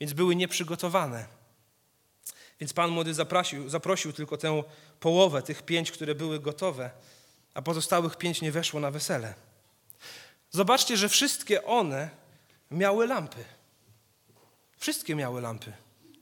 [0.00, 1.26] więc były nieprzygotowane.
[2.60, 4.62] Więc Pan młody zaprosił, zaprosił tylko tę
[5.00, 6.90] połowę, tych pięć, które były gotowe,
[7.54, 9.34] a pozostałych pięć nie weszło na wesele.
[10.50, 12.10] Zobaczcie, że wszystkie one
[12.70, 13.44] miały lampy.
[14.78, 15.72] Wszystkie miały lampy.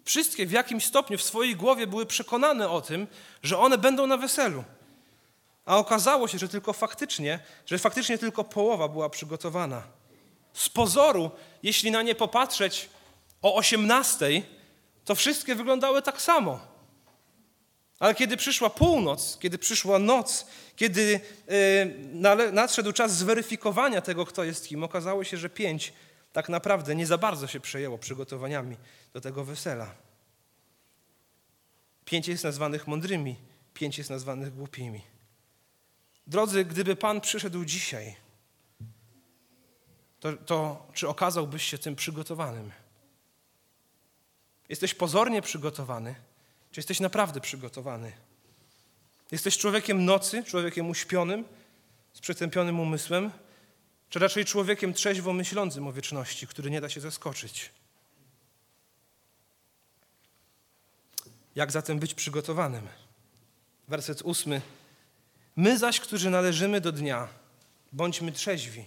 [0.04, 3.06] Wszystkie w jakimś stopniu w swojej głowie były przekonane o tym,
[3.42, 4.64] że one będą na weselu.
[5.64, 9.82] A okazało się, że tylko faktycznie, że faktycznie tylko połowa była przygotowana.
[10.52, 11.30] Z pozoru,
[11.62, 12.88] jeśli na nie popatrzeć
[13.42, 14.42] o 18,
[15.04, 16.73] to wszystkie wyglądały tak samo.
[18.04, 24.68] Ale kiedy przyszła północ, kiedy przyszła noc, kiedy yy, nadszedł czas zweryfikowania tego, kto jest
[24.68, 25.92] kim, okazało się, że pięć
[26.32, 28.76] tak naprawdę nie za bardzo się przejęło przygotowaniami
[29.12, 29.94] do tego wesela.
[32.04, 33.36] Pięć jest nazwanych mądrymi,
[33.74, 35.02] pięć jest nazwanych głupimi.
[36.26, 38.16] Drodzy, gdyby Pan przyszedł dzisiaj,
[40.20, 42.70] to, to czy okazałbyś się tym przygotowanym?
[44.68, 46.14] Jesteś pozornie przygotowany,
[46.74, 48.12] czy jesteś naprawdę przygotowany?
[49.32, 51.44] Jesteś człowiekiem nocy, człowiekiem uśpionym,
[52.12, 53.30] z przetępionym umysłem,
[54.10, 57.70] czy raczej człowiekiem trzeźwo myślącym o wieczności, który nie da się zaskoczyć?
[61.54, 62.88] Jak zatem być przygotowanym?
[63.88, 64.62] Werset ósmy.
[65.56, 67.28] My zaś, którzy należymy do dnia,
[67.92, 68.84] bądźmy trzeźwi,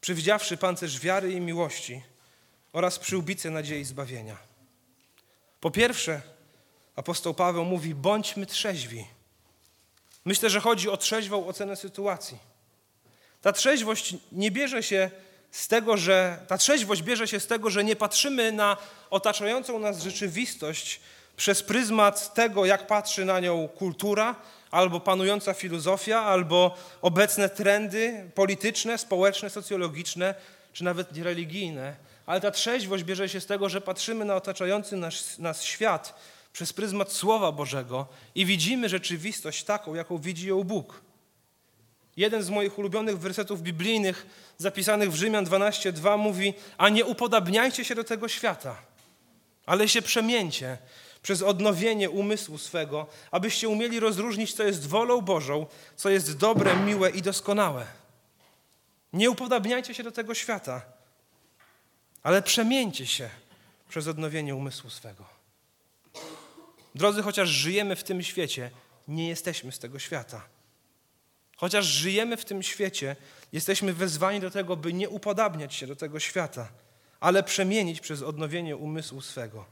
[0.00, 2.02] przywdziawszy pancerz wiary i miłości
[2.72, 4.36] oraz przyłbice nadziei zbawienia.
[5.60, 6.39] Po pierwsze,
[7.00, 9.06] apostoł Paweł mówi: bądźmy trzeźwi.
[10.24, 12.38] Myślę, że chodzi o trzeźwą ocenę sytuacji.
[13.42, 15.10] Ta trzeźwość nie bierze się
[15.50, 18.76] z tego, że ta trzeźwość bierze się z tego, że nie patrzymy na
[19.10, 21.00] otaczającą nas rzeczywistość
[21.36, 24.34] przez pryzmat tego, jak patrzy na nią kultura,
[24.70, 30.34] albo panująca filozofia, albo obecne trendy polityczne, społeczne, socjologiczne,
[30.72, 31.96] czy nawet religijne.
[32.26, 36.14] Ale ta trzeźwość bierze się z tego, że patrzymy na otaczający nas, nas świat
[36.52, 41.00] przez pryzmat Słowa Bożego i widzimy rzeczywistość taką, jaką widzi ją Bóg.
[42.16, 44.26] Jeden z moich ulubionych wersetów biblijnych,
[44.58, 48.76] zapisanych w Rzymian 12:2 mówi: A nie upodabniajcie się do tego świata,
[49.66, 50.78] ale się przemieńcie
[51.22, 57.10] przez odnowienie umysłu swego, abyście umieli rozróżnić, co jest wolą Bożą, co jest dobre, miłe
[57.10, 57.86] i doskonałe.
[59.12, 60.82] Nie upodabniajcie się do tego świata,
[62.22, 63.30] ale przemieńcie się
[63.88, 65.39] przez odnowienie umysłu swego.
[66.94, 68.70] Drodzy, chociaż żyjemy w tym świecie,
[69.08, 70.48] nie jesteśmy z tego świata.
[71.56, 73.16] Chociaż żyjemy w tym świecie,
[73.52, 76.68] jesteśmy wezwani do tego, by nie upodabniać się do tego świata,
[77.20, 79.64] ale przemienić przez odnowienie umysłu swego.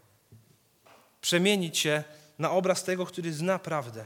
[1.21, 2.05] Przemienić się
[2.39, 4.05] na obraz tego, który zna prawdę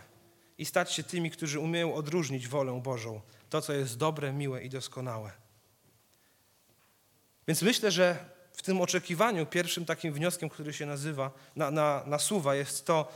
[0.58, 3.20] i stać się tymi, którzy umieją odróżnić wolę Bożą,
[3.50, 5.32] to, co jest dobre, miłe i doskonałe.
[7.48, 12.54] Więc myślę, że w tym oczekiwaniu pierwszym takim wnioskiem, który się nazywa, na, na, nasuwa,
[12.54, 13.12] jest to,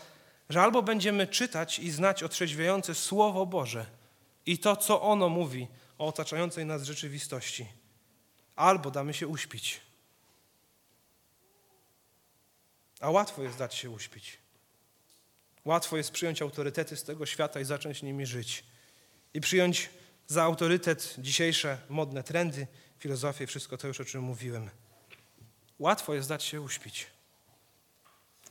[0.49, 3.87] że albo będziemy czytać i znać otrzeźwiające Słowo Boże
[4.47, 5.69] i to, co ono mówi
[5.99, 7.67] o otaczającej nas rzeczywistości,
[8.57, 9.81] albo damy się uśpić.
[13.01, 14.39] A łatwo jest dać się uśpić.
[15.65, 18.65] Łatwo jest przyjąć autorytety z tego świata i zacząć nimi żyć.
[19.35, 19.91] I przyjąć
[20.27, 22.67] za autorytet dzisiejsze modne trendy,
[22.99, 24.71] filozofię, wszystko to już o czym mówiłem.
[25.79, 27.07] Łatwo jest dać się uśpić.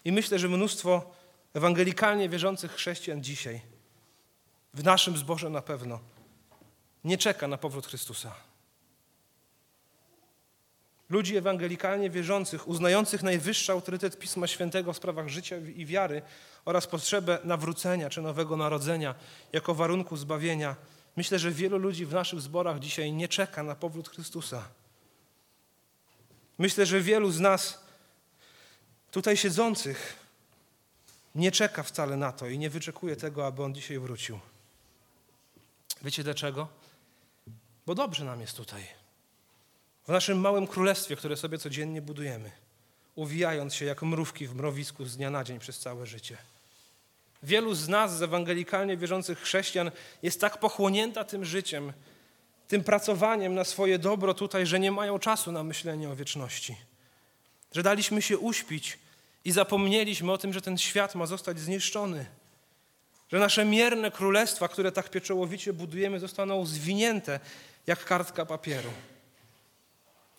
[0.06, 1.12] I myślę, że mnóstwo
[1.54, 3.62] ewangelikalnie wierzących chrześcijan dzisiaj,
[4.74, 6.00] w naszym zborze na pewno,
[7.04, 8.36] nie czeka na powrót Chrystusa.
[11.10, 16.22] Ludzi ewangelikalnie wierzących, uznających najwyższy autorytet Pisma Świętego w sprawach życia i wiary
[16.66, 19.16] oraz potrzebę nawrócenia czy nowego narodzenia
[19.54, 20.76] jako warunku zbawienia,
[21.16, 24.64] myślę, że wielu ludzi w naszych zborach dzisiaj nie czeka na powrót Chrystusa.
[26.58, 27.80] Myślę, że wielu z nas
[29.12, 30.16] tutaj siedzących
[31.36, 34.40] nie czeka wcale na to i nie wyczekuje tego, aby on dzisiaj wrócił.
[36.02, 36.68] Wiecie dlaczego?
[37.86, 38.88] Bo dobrze nam jest tutaj.
[40.08, 42.52] W naszym małym królestwie, które sobie codziennie budujemy,
[43.16, 46.38] uwijając się jak mrówki w mrowisku z dnia na dzień przez całe życie.
[47.44, 49.92] Wielu z nas, z ewangelikalnie wierzących chrześcijan,
[50.24, 51.94] jest tak pochłonięta tym życiem,
[52.68, 56.76] tym pracowaniem na swoje dobro tutaj, że nie mają czasu na myślenie o wieczności.
[57.72, 59.00] Że daliśmy się uśpić
[59.46, 62.26] i zapomnieliśmy o tym, że ten świat ma zostać zniszczony.
[63.32, 67.40] Że nasze mierne królestwa, które tak pieczołowicie budujemy, zostaną zwinięte
[67.88, 68.90] jak kartka papieru.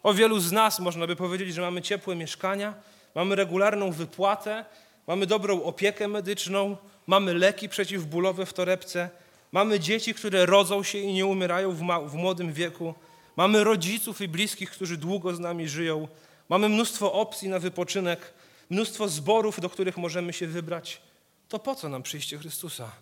[0.02, 2.74] O wielu z nas można by powiedzieć, że mamy ciepłe mieszkania,
[3.14, 4.64] mamy regularną wypłatę,
[5.06, 9.10] mamy dobrą opiekę medyczną, mamy leki przeciwbólowe w torebce,
[9.52, 12.94] mamy dzieci, które rodzą się i nie umierają w, w młodym wieku,
[13.36, 16.08] mamy rodziców i bliskich, którzy długo z nami żyją,
[16.48, 18.32] mamy mnóstwo opcji na wypoczynek,
[18.70, 21.00] mnóstwo zborów, do których możemy się wybrać.
[21.48, 22.92] To po co nam przyjście Chrystusa?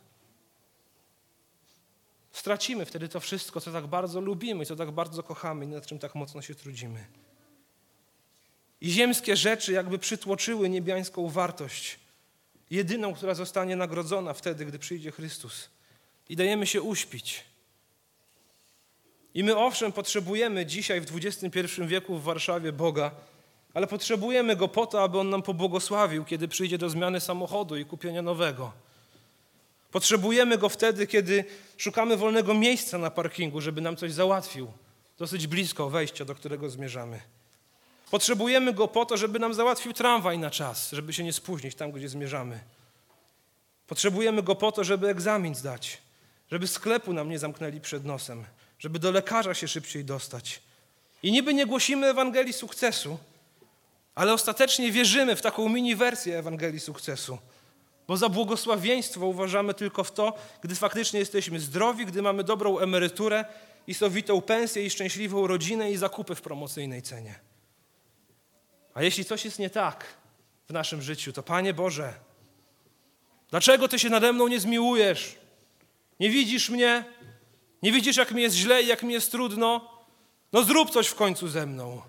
[2.32, 6.14] Stracimy wtedy to wszystko, co tak bardzo lubimy, co tak bardzo kochamy nad czym tak
[6.14, 7.06] mocno się trudzimy.
[8.80, 11.98] I ziemskie rzeczy jakby przytłoczyły niebiańską wartość,
[12.70, 15.68] jedyną, która zostanie nagrodzona wtedy, gdy przyjdzie Chrystus.
[16.28, 17.44] I dajemy się uśpić.
[19.34, 23.10] I my owszem potrzebujemy dzisiaj w XXI wieku w Warszawie Boga,
[23.74, 27.84] ale potrzebujemy Go po to, aby On nam pobłogosławił, kiedy przyjdzie do zmiany samochodu i
[27.84, 28.72] kupienia nowego.
[29.90, 31.44] Potrzebujemy Go wtedy, kiedy
[31.76, 34.72] szukamy wolnego miejsca na parkingu, żeby nam coś załatwił,
[35.18, 37.20] dosyć blisko wejścia, do którego zmierzamy.
[38.10, 41.92] Potrzebujemy Go po to, żeby nam załatwił tramwaj na czas, żeby się nie spóźnić tam,
[41.92, 42.60] gdzie zmierzamy.
[43.86, 45.98] Potrzebujemy Go po to, żeby egzamin zdać,
[46.50, 48.44] żeby sklepu nam nie zamknęli przed nosem,
[48.78, 50.62] żeby do lekarza się szybciej dostać.
[51.22, 53.18] I niby nie głosimy Ewangelii sukcesu,
[54.14, 57.38] ale ostatecznie wierzymy w taką mini wersję Ewangelii sukcesu.
[58.08, 63.44] Bo za błogosławieństwo uważamy tylko w to, gdy faktycznie jesteśmy zdrowi, gdy mamy dobrą emeryturę
[63.86, 67.34] i sowitą pensję i szczęśliwą rodzinę i zakupy w promocyjnej cenie.
[68.94, 70.06] A jeśli coś jest nie tak
[70.68, 72.14] w naszym życiu, to Panie Boże,
[73.50, 75.43] dlaczego Ty się nade mną nie zmiłujesz?
[76.20, 77.04] Nie widzisz mnie?
[77.82, 79.90] Nie widzisz, jak mi jest źle i jak mi jest trudno?
[80.52, 82.02] No zrób coś w końcu ze mną.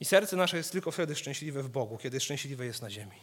[0.00, 3.16] I serce nasze jest tylko wtedy szczęśliwe w Bogu, kiedy szczęśliwe jest na ziemi.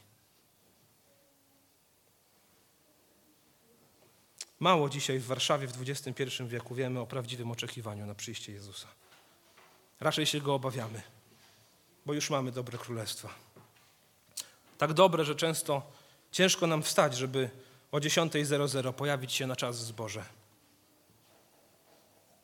[4.59, 8.87] Mało dzisiaj w Warszawie w XXI wieku wiemy o prawdziwym oczekiwaniu na przyjście Jezusa.
[9.99, 11.01] Raczej się go obawiamy,
[12.05, 13.29] bo już mamy dobre królestwa.
[14.77, 15.91] Tak dobre, że często
[16.31, 17.49] ciężko nam wstać, żeby
[17.91, 20.23] o 10.00 pojawić się na czas w zborze.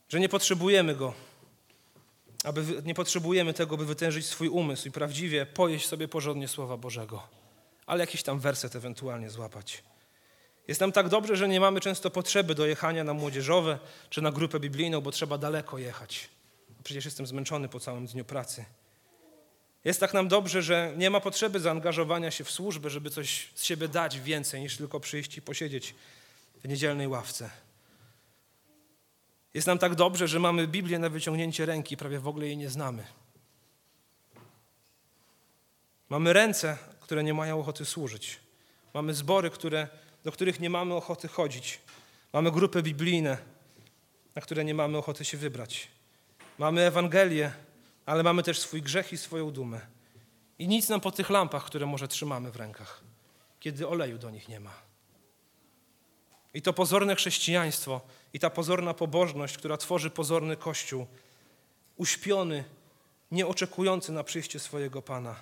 [0.10, 1.14] Że nie potrzebujemy go
[2.46, 7.28] aby nie potrzebujemy tego, by wytężyć swój umysł i prawdziwie pojeść sobie porządnie Słowa Bożego,
[7.86, 9.84] ale jakiś tam werset ewentualnie złapać.
[10.68, 14.32] Jest nam tak dobrze, że nie mamy często potrzeby do jechania na młodzieżowe czy na
[14.32, 16.30] grupę biblijną, bo trzeba daleko jechać.
[16.84, 18.66] Przecież jestem zmęczony po całym dniu pracy.
[19.86, 23.64] Jest tak nam dobrze, że nie ma potrzeby zaangażowania się w służbę, żeby coś z
[23.64, 25.96] siebie dać więcej niż tylko przyjść i posiedzieć
[26.64, 27.50] w niedzielnej ławce.
[29.54, 32.70] Jest nam tak dobrze, że mamy Biblię na wyciągnięcie ręki, prawie w ogóle jej nie
[32.70, 33.04] znamy.
[36.10, 38.40] Mamy ręce, które nie mają ochoty służyć.
[38.94, 39.88] Mamy zbory, które,
[40.24, 41.80] do których nie mamy ochoty chodzić.
[42.34, 43.38] Mamy grupy biblijne,
[44.36, 45.88] na które nie mamy ochoty się wybrać.
[46.58, 47.52] Mamy Ewangelię,
[48.06, 49.82] ale mamy też swój grzech i swoją dumę.
[50.60, 53.02] I nic nam po tych lampach, które może trzymamy w rękach,
[53.60, 54.74] kiedy oleju do nich nie ma.
[56.54, 58.02] I to pozorne chrześcijaństwo
[58.34, 61.08] i ta pozorna pobożność, która tworzy pozorny kościół,
[61.98, 62.64] uśpiony,
[63.32, 65.36] nieoczekujący na przyjście swojego Pana,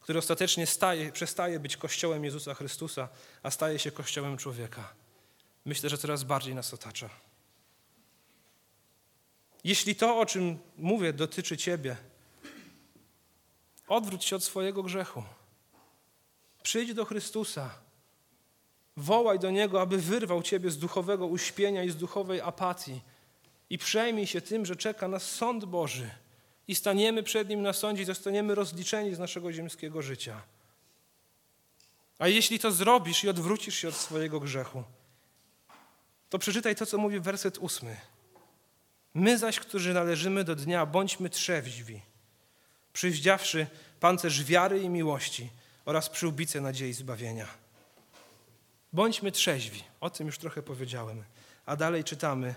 [0.00, 3.08] który ostatecznie staje, przestaje być kościołem Jezusa Chrystusa,
[3.42, 4.92] a staje się kościołem człowieka.
[5.64, 7.10] Myślę, że coraz bardziej nas otacza.
[9.64, 11.96] Jeśli to, o czym mówię, dotyczy Ciebie,
[13.88, 15.22] odwróć się od swojego grzechu.
[16.62, 17.70] Przyjdź do Chrystusa.
[18.96, 23.00] Wołaj do Niego, aby wyrwał Ciebie z duchowego uśpienia i z duchowej apatii.
[23.70, 26.10] I przejmij się tym, że czeka nas sąd Boży.
[26.68, 30.42] I staniemy przed Nim na sądzie i zostaniemy rozliczeni z naszego ziemskiego życia.
[32.18, 34.84] A jeśli to zrobisz i odwrócisz się od swojego grzechu,
[36.30, 37.96] to przeczytaj to, co mówi werset ósmy.
[39.14, 42.02] My zaś, którzy należymy do dnia, bądźmy trzeźwi,
[42.92, 43.66] przywdziawszy
[44.00, 45.50] pancerz wiary i miłości
[45.84, 47.48] oraz przyłbicę nadziei zbawienia.
[48.92, 51.24] Bądźmy trzeźwi, o tym już trochę powiedziałem.
[51.66, 52.54] A dalej czytamy,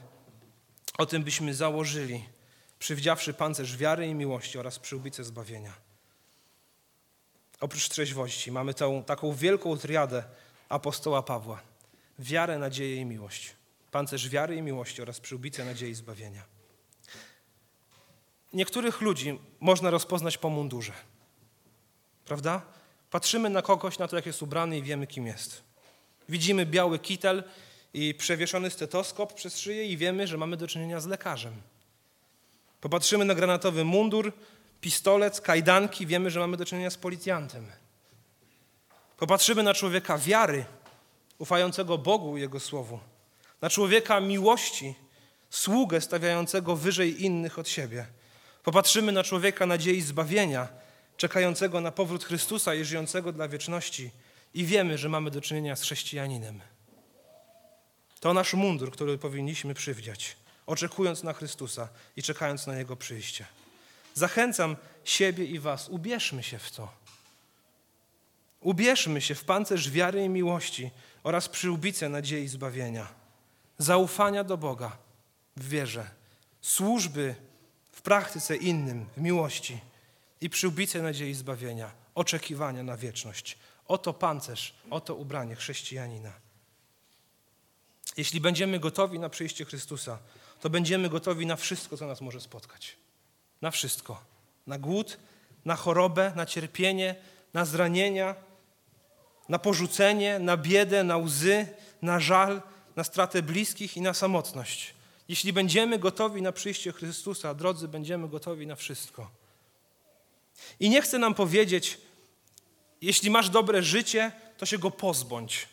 [0.98, 2.26] o tym byśmy założyli,
[2.80, 5.74] przywdziawszy pancerz wiary i miłości oraz przyłbicę zbawienia.
[7.60, 10.24] Oprócz trzeźwości mamy tą taką wielką triadę
[10.70, 11.62] apostoła Pawła.
[12.20, 13.56] Wiarę, nadzieję i miłość
[13.94, 16.44] pancerz wiary i miłości oraz przyłbicę nadziei zbawienia.
[18.54, 20.94] Niektórych ludzi można rozpoznać po mundurze.
[22.26, 22.62] Prawda?
[23.12, 25.64] Patrzymy na kogoś, na to, jak jest ubrany i wiemy, kim jest.
[26.30, 27.44] Widzimy biały kitel
[27.94, 31.54] i przewieszony stetoskop przez szyję i wiemy, że mamy do czynienia z lekarzem.
[32.82, 34.34] Popatrzymy na granatowy mundur,
[34.82, 37.72] pistolet, kajdanki, wiemy, że mamy do czynienia z policjantem.
[39.18, 40.66] Popatrzymy na człowieka wiary,
[41.38, 43.00] ufającego Bogu i Jego Słowu
[43.64, 44.96] na człowieka miłości,
[45.50, 48.06] sługę stawiającego wyżej innych od siebie.
[48.64, 50.68] Popatrzymy na człowieka nadziei zbawienia,
[51.18, 54.12] czekającego na powrót Chrystusa i żyjącego dla wieczności
[54.54, 56.62] i wiemy, że mamy do czynienia z chrześcijaninem.
[58.20, 63.46] To nasz mundur, który powinniśmy przywdziać, oczekując na Chrystusa i czekając na Jego przyjście.
[64.14, 66.92] Zachęcam siebie i Was, ubierzmy się w to.
[68.62, 70.92] Ubierzmy się w pancerz wiary i miłości
[71.24, 73.23] oraz przyłbicę nadziei zbawienia
[73.78, 74.98] zaufania do Boga
[75.58, 76.10] w wierze,
[76.62, 77.36] służby
[77.92, 79.80] w praktyce innym, w miłości
[80.42, 83.58] i przyłbice nadziei zbawienia, oczekiwania na wieczność.
[83.88, 86.32] Oto pancerz, oto ubranie chrześcijanina.
[88.18, 90.20] Jeśli będziemy gotowi na przyjście Chrystusa,
[90.60, 92.98] to będziemy gotowi na wszystko, co nas może spotkać.
[93.62, 94.24] Na wszystko.
[94.68, 95.18] Na głód,
[95.66, 97.16] na chorobę, na cierpienie,
[97.54, 98.36] na zranienia,
[99.50, 101.68] na porzucenie, na biedę, na łzy,
[102.02, 102.62] na żal,
[102.96, 104.94] na stratę bliskich i na samotność.
[105.28, 109.32] Jeśli będziemy gotowi na przyjście Chrystusa, drodzy, będziemy gotowi na wszystko.
[110.80, 111.98] I nie chcę nam powiedzieć,
[113.02, 115.68] jeśli masz dobre życie, to się go pozbądź.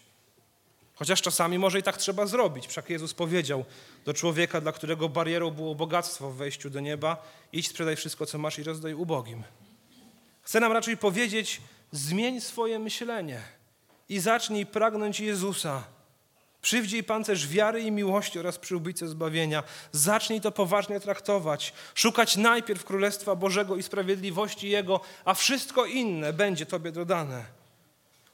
[0.94, 2.66] Chociaż czasami może i tak trzeba zrobić.
[2.66, 3.64] Wszak Jezus powiedział
[4.04, 8.38] do człowieka, dla którego barierą było bogactwo w wejściu do nieba: idź, sprzedaj wszystko, co
[8.38, 9.42] masz i rozdaj ubogim.
[10.42, 11.61] Chcę nam raczej powiedzieć:
[11.92, 13.42] zmień swoje myślenie
[14.09, 15.85] i zacznij pragnąć Jezusa
[16.62, 19.62] Przywdziej pancerz wiary i miłości oraz przyłbice zbawienia.
[19.92, 21.73] Zacznij to poważnie traktować.
[21.94, 27.44] Szukać najpierw Królestwa Bożego i sprawiedliwości Jego, a wszystko inne będzie Tobie dodane.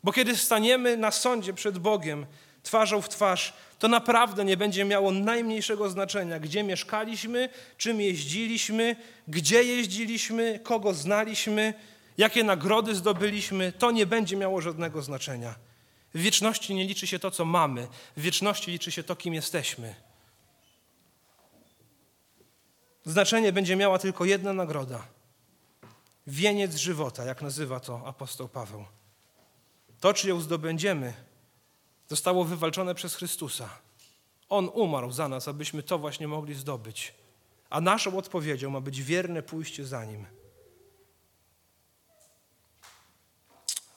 [0.05, 2.27] Bo kiedy staniemy na sądzie przed Bogiem,
[2.63, 7.49] twarzą w twarz, to naprawdę nie będzie miało najmniejszego znaczenia, gdzie mieszkaliśmy,
[7.79, 8.97] czym jeździliśmy,
[9.29, 11.75] gdzie jeździliśmy, kogo znaliśmy,
[12.19, 13.73] jakie nagrody zdobyliśmy.
[13.73, 15.66] To nie będzie miało żadnego znaczenia.
[16.17, 19.95] W wieczności nie liczy się to, co mamy, w wieczności liczy się to, kim jesteśmy.
[23.05, 25.07] Znaczenie będzie miała tylko jedna nagroda
[26.27, 28.85] wieniec żywota, jak nazywa to apostoł Paweł.
[30.01, 31.15] To, czy ją zdobędziemy,
[32.09, 33.69] zostało wywalczone przez Chrystusa.
[34.49, 37.15] On umarł za nas, abyśmy to właśnie mogli zdobyć.
[37.71, 40.27] A naszą odpowiedzią ma być wierne pójście za nim.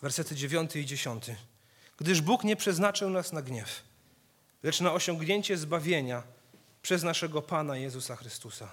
[0.02, 1.26] Wersety 9 i 10
[2.00, 3.84] gdyż Bóg nie przeznaczył nas na gniew,
[4.64, 6.24] lecz na osiągnięcie zbawienia
[6.82, 8.72] przez naszego Pana Jezusa Chrystusa,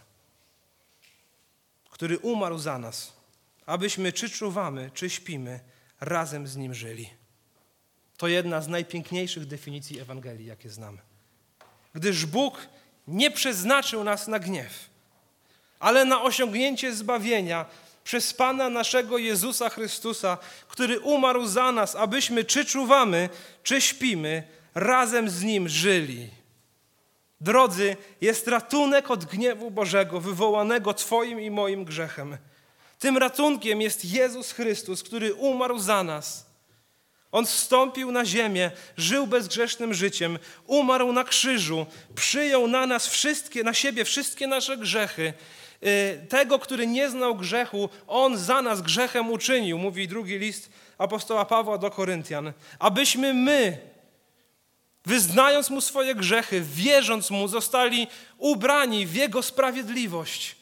[1.91, 3.13] który umarł za nas,
[3.67, 5.61] abyśmy czy czuwamy, czy śpimy,
[6.01, 7.11] razem z Nim żyli.
[8.17, 10.99] To jedna z najpiękniejszych definicji Ewangelii, jakie znamy.
[11.95, 12.69] Gdyż Bóg
[13.09, 14.91] nie przeznaczył nas na gniew,
[15.79, 17.67] ale na osiągnięcie zbawienia
[18.07, 20.39] przez Pana naszego Jezusa Chrystusa,
[20.69, 23.29] który umarł za nas, abyśmy czy czuwamy,
[23.63, 24.43] czy śpimy,
[24.75, 26.29] razem z Nim żyli.
[27.41, 32.37] Drodzy, jest ratunek od gniewu Bożego, wywołanego Twoim i moim grzechem.
[32.99, 36.47] Tym ratunkiem jest Jezus Chrystus, który umarł za nas.
[37.33, 43.75] On wstąpił na ziemię, żył bezgrzesznym życiem, umarł na krzyżu, przyjął na nas wszystkie, na
[43.75, 45.33] siebie wszystkie nasze grzechy.
[45.83, 51.45] Y, tego, który nie znał grzechu, on za nas grzechem uczynił, mówi drugi list apostoła
[51.45, 53.79] Pawła do Koryntian, abyśmy my,
[55.07, 58.07] wyznając mu swoje grzechy, wierząc mu, zostali
[58.39, 60.57] ubrani w jego sprawiedliwość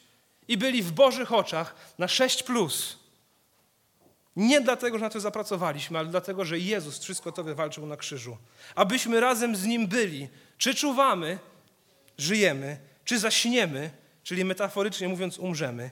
[0.47, 2.99] i byli w Bożych oczach na 6 plus.
[4.35, 8.37] Nie dlatego, że na to zapracowaliśmy, ale dlatego, że Jezus wszystko to wywalczył na krzyżu.
[8.75, 10.27] Abyśmy razem z Nim byli.
[10.57, 11.39] Czy czuwamy,
[12.17, 13.91] żyjemy, czy zaśniemy,
[14.25, 15.91] czyli metaforycznie mówiąc umrzemy,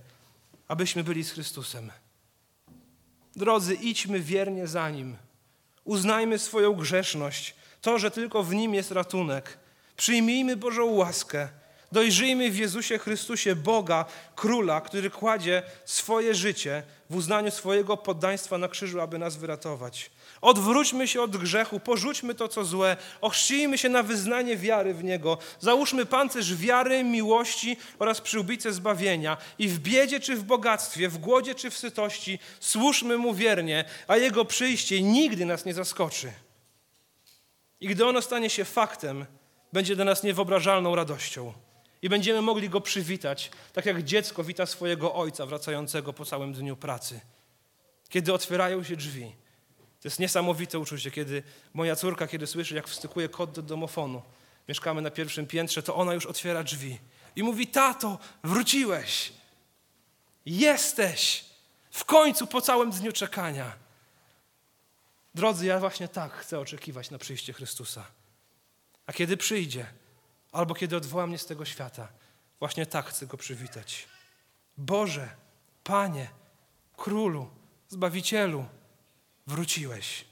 [0.68, 1.92] abyśmy byli z Chrystusem.
[3.36, 5.16] Drodzy, idźmy wiernie za Nim.
[5.84, 9.58] Uznajmy swoją grzeszność, to, że tylko w Nim jest ratunek.
[9.98, 11.50] Przyjmijmy Bożą łaskę
[11.94, 14.06] Dojrzyjmy w Jezusie Chrystusie Boga,
[14.36, 20.12] Króla, który kładzie swoje życie w uznaniu swojego poddaństwa na krzyżu, aby nas wyratować.
[20.44, 25.38] Odwróćmy się od grzechu, porzućmy to, co złe, ochrzcijmy się na wyznanie wiary w Niego,
[25.60, 31.56] załóżmy pancerz wiary, miłości oraz przyłbicę zbawienia i w biedzie czy w bogactwie, w głodzie
[31.56, 36.32] czy w sytości służmy Mu wiernie, a Jego przyjście nigdy nas nie zaskoczy.
[37.82, 39.26] I gdy ono stanie się faktem,
[39.74, 41.54] będzie dla nas niewyobrażalną radością
[42.02, 46.76] i będziemy mogli go przywitać, tak jak dziecko wita swojego ojca wracającego po całym dniu
[46.76, 47.20] pracy.
[48.10, 49.43] Kiedy otwierają się drzwi.
[50.04, 51.44] To jest niesamowite uczucie, kiedy
[51.74, 54.22] moja córka, kiedy słyszy, jak wstykuje kod do domofonu,
[54.68, 57.00] mieszkamy na pierwszym piętrze, to ona już otwiera drzwi
[57.36, 59.34] i mówi: Tato, wróciłeś.
[60.46, 61.46] Jesteś.
[61.92, 63.76] W końcu po całym dniu czekania.
[65.36, 68.06] Drodzy, ja właśnie tak chcę oczekiwać na przyjście Chrystusa.
[69.06, 69.86] A kiedy przyjdzie,
[70.52, 72.08] albo kiedy odwoła mnie z tego świata.
[72.60, 74.08] Właśnie tak chcę Go przywitać.
[74.78, 75.30] Boże,
[75.84, 76.30] Panie,
[76.98, 77.50] Królu,
[77.90, 78.66] Zbawicielu,
[79.48, 80.26] wróciłeś.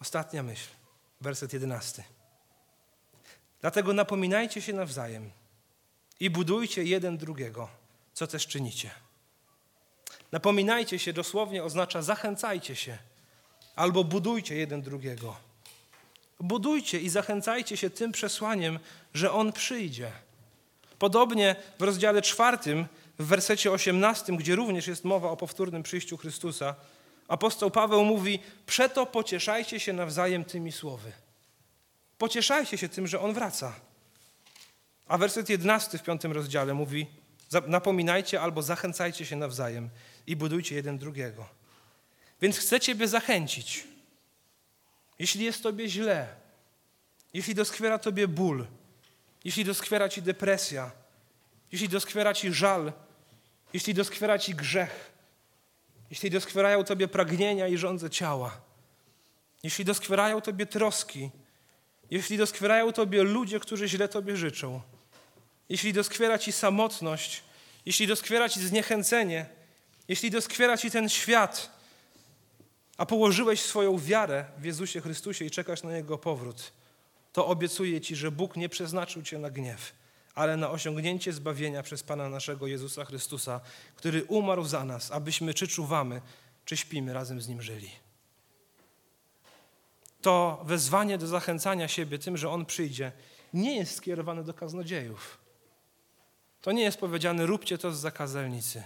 [0.00, 0.68] Ostatnia myśl,
[1.20, 2.04] werset jedenasty.
[3.60, 5.30] Dlatego napominajcie się nawzajem
[6.20, 7.68] i budujcie jeden drugiego,
[8.14, 8.90] co też czynicie.
[10.32, 12.98] Napominajcie się dosłownie oznacza zachęcajcie się
[13.76, 15.36] albo budujcie jeden drugiego.
[16.40, 18.78] Budujcie i zachęcajcie się tym przesłaniem,
[19.14, 20.12] że On przyjdzie.
[20.98, 22.86] Podobnie w rozdziale czwartym,
[23.18, 26.74] w wersecie osiemnastym, gdzie również jest mowa o powtórnym przyjściu Chrystusa,
[27.28, 31.12] apostoł Paweł mówi: Przeto pocieszajcie się nawzajem tymi słowy.
[32.18, 33.72] Pocieszajcie się tym, że On wraca.
[35.06, 37.06] A werset jedenasty w piątym rozdziale mówi:
[37.66, 39.90] Napominajcie albo zachęcajcie się nawzajem
[40.26, 41.46] i budujcie jeden drugiego.
[42.40, 43.84] Więc chcę Ciebie zachęcić
[45.18, 46.28] jeśli jest Tobie źle,
[47.34, 48.66] jeśli doskwiera Tobie ból,
[49.44, 50.90] jeśli doskwiera Ci depresja,
[51.72, 52.92] jeśli doskwiera Ci żal,
[53.74, 55.12] jeśli doskwiera Ci grzech,
[56.10, 58.60] jeśli doskwierają Tobie pragnienia i żądze ciała,
[59.62, 61.30] jeśli doskwierają Tobie troski,
[62.10, 64.80] jeśli doskwierają Tobie ludzie, którzy źle Tobie życzą,
[65.68, 67.42] jeśli doskwiera Ci samotność,
[67.86, 69.46] jeśli doskwiera Ci zniechęcenie,
[70.08, 71.70] jeśli doskwiera Ci ten świat,
[72.96, 76.72] a położyłeś swoją wiarę w Jezusie Chrystusie i czekasz na Jego powrót,
[77.32, 79.92] to obiecuję Ci, że Bóg nie przeznaczył Cię na gniew,
[80.34, 83.60] ale na osiągnięcie zbawienia przez Pana naszego Jezusa Chrystusa,
[83.96, 86.20] który umarł za nas, abyśmy czy czuwamy,
[86.64, 87.90] czy śpimy, razem z Nim żyli.
[90.22, 93.12] To wezwanie do zachęcania siebie tym, że On przyjdzie,
[93.54, 95.38] nie jest skierowane do kaznodziejów.
[96.62, 98.82] To nie jest powiedziane, róbcie to z zakazelnicy.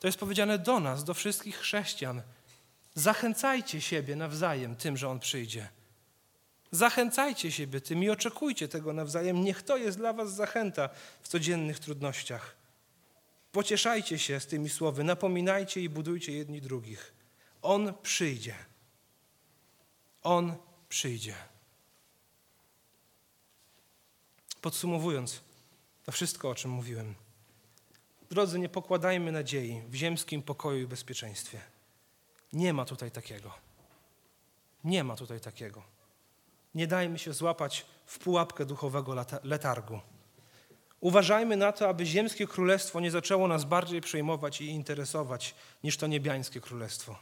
[0.00, 2.22] To jest powiedziane do nas, do wszystkich chrześcijan,
[2.94, 5.68] Zachęcajcie siebie nawzajem tym, że On przyjdzie.
[6.70, 9.44] Zachęcajcie siebie tym i oczekujcie tego nawzajem.
[9.44, 10.88] Niech to jest dla Was zachęta
[11.22, 12.56] w codziennych trudnościach.
[13.52, 17.14] Pocieszajcie się z tymi słowy, napominajcie i budujcie jedni drugich.
[17.62, 18.54] On przyjdzie.
[20.22, 20.56] On
[20.88, 21.34] przyjdzie.
[24.60, 25.40] Podsumowując
[26.04, 27.14] to wszystko, o czym mówiłem.
[28.30, 31.60] Drodzy, nie pokładajmy nadziei w ziemskim pokoju i bezpieczeństwie.
[32.52, 33.54] Nie ma tutaj takiego.
[34.84, 35.82] Nie ma tutaj takiego.
[36.74, 40.00] Nie dajmy się złapać w pułapkę duchowego letargu.
[41.00, 45.54] Uważajmy na to, aby ziemskie królestwo nie zaczęło nas bardziej przejmować i interesować
[45.84, 47.16] niż to niebiańskie królestwo.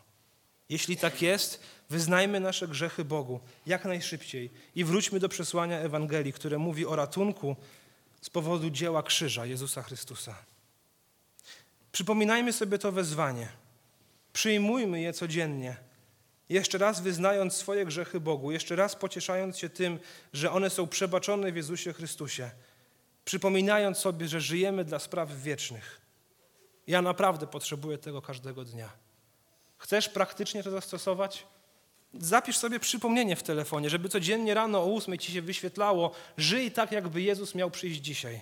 [0.68, 6.58] Jeśli tak jest, wyznajmy nasze grzechy Bogu jak najszybciej i wróćmy do przesłania Ewangelii, które
[6.58, 7.56] mówi o ratunku
[8.20, 10.34] z powodu dzieła krzyża Jezusa Chrystusa.
[11.92, 13.48] Przypominajmy sobie to wezwanie.
[14.32, 15.76] Przyjmujmy je codziennie.
[16.48, 19.98] Jeszcze raz wyznając swoje grzechy Bogu, jeszcze raz pocieszając się tym,
[20.32, 22.50] że one są przebaczone w Jezusie Chrystusie,
[23.24, 26.00] przypominając sobie, że żyjemy dla spraw wiecznych.
[26.86, 28.90] Ja naprawdę potrzebuję tego każdego dnia.
[29.78, 31.46] Chcesz praktycznie to zastosować?
[32.14, 36.92] Zapisz sobie przypomnienie w telefonie, żeby codziennie rano o ósmej ci się wyświetlało, żyj tak,
[36.92, 38.40] jakby Jezus miał przyjść dzisiaj.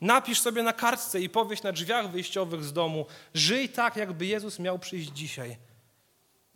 [0.00, 4.58] Napisz sobie na kartce i powieś na drzwiach wyjściowych z domu, żyj tak, jakby Jezus
[4.58, 5.56] miał przyjść dzisiaj.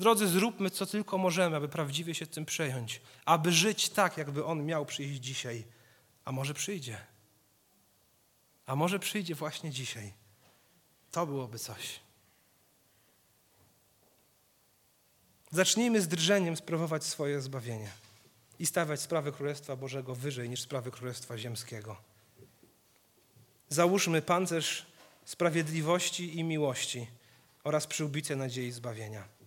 [0.01, 4.65] Drodzy, zróbmy co tylko możemy, aby prawdziwie się tym przejąć, aby żyć tak, jakby On
[4.65, 5.65] miał przyjść dzisiaj.
[6.25, 6.99] A może przyjdzie.
[8.67, 10.13] A może przyjdzie właśnie dzisiaj.
[11.11, 12.01] To byłoby coś.
[15.51, 17.91] Zacznijmy z drżeniem sprawować swoje zbawienie
[18.59, 21.97] i stawiać sprawy Królestwa Bożego wyżej niż sprawy Królestwa Ziemskiego.
[23.69, 24.87] Załóżmy pancerz
[25.25, 27.07] sprawiedliwości i miłości
[27.65, 29.40] oraz przyłbice nadziei zbawienia.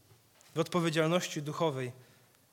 [0.56, 1.92] W odpowiedzialności duchowej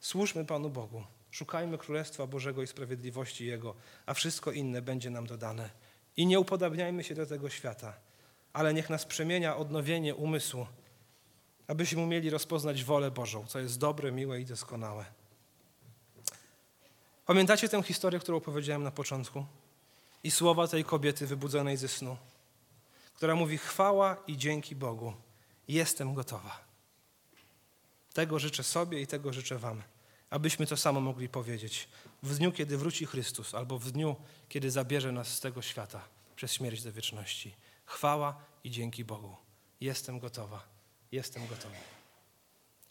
[0.01, 1.05] służmy Panu Bogu.
[1.31, 3.75] Szukajmy Królestwa Bożego i sprawiedliwości Jego,
[4.07, 5.71] a wszystko inne będzie nam dodane.
[6.17, 7.95] I nie upodabniajmy się do tego świata,
[8.53, 10.67] ale niech nas przemienia odnowienie umysłu
[11.71, 15.05] abyśmy umieli rozpoznać wolę Bożą, co jest dobre, miłe i doskonałe.
[17.27, 19.45] Pamiętacie tę historię, którą opowiedziałem na początku?
[20.25, 22.17] I słowa tej kobiety wybudzonej ze snu,
[23.15, 25.13] która mówi: Chwała i dzięki Bogu,
[25.69, 26.70] jestem gotowa.
[28.13, 29.83] Tego życzę sobie i tego życzę Wam,
[30.31, 31.89] abyśmy to samo mogli powiedzieć
[32.23, 34.17] w dniu, kiedy wróci Chrystus, albo w dniu,
[34.49, 36.01] kiedy zabierze nas z tego świata
[36.37, 37.55] przez śmierć do wieczności.
[37.85, 39.37] Chwała i dzięki Bogu.
[39.81, 40.63] Jestem gotowa.
[41.13, 41.77] Jestem gotowy.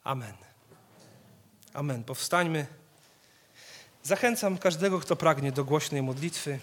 [0.04, 0.38] Amen.
[1.74, 2.04] Amen.
[2.04, 2.68] Powstańmy.
[4.04, 6.60] Zachęcam każdego, kto pragnie do głośnej modlitwy.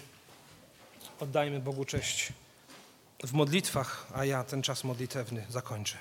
[1.19, 2.33] Oddajmy Bogu cześć
[3.23, 5.97] w modlitwach, a ja ten czas modlitewny zakończę.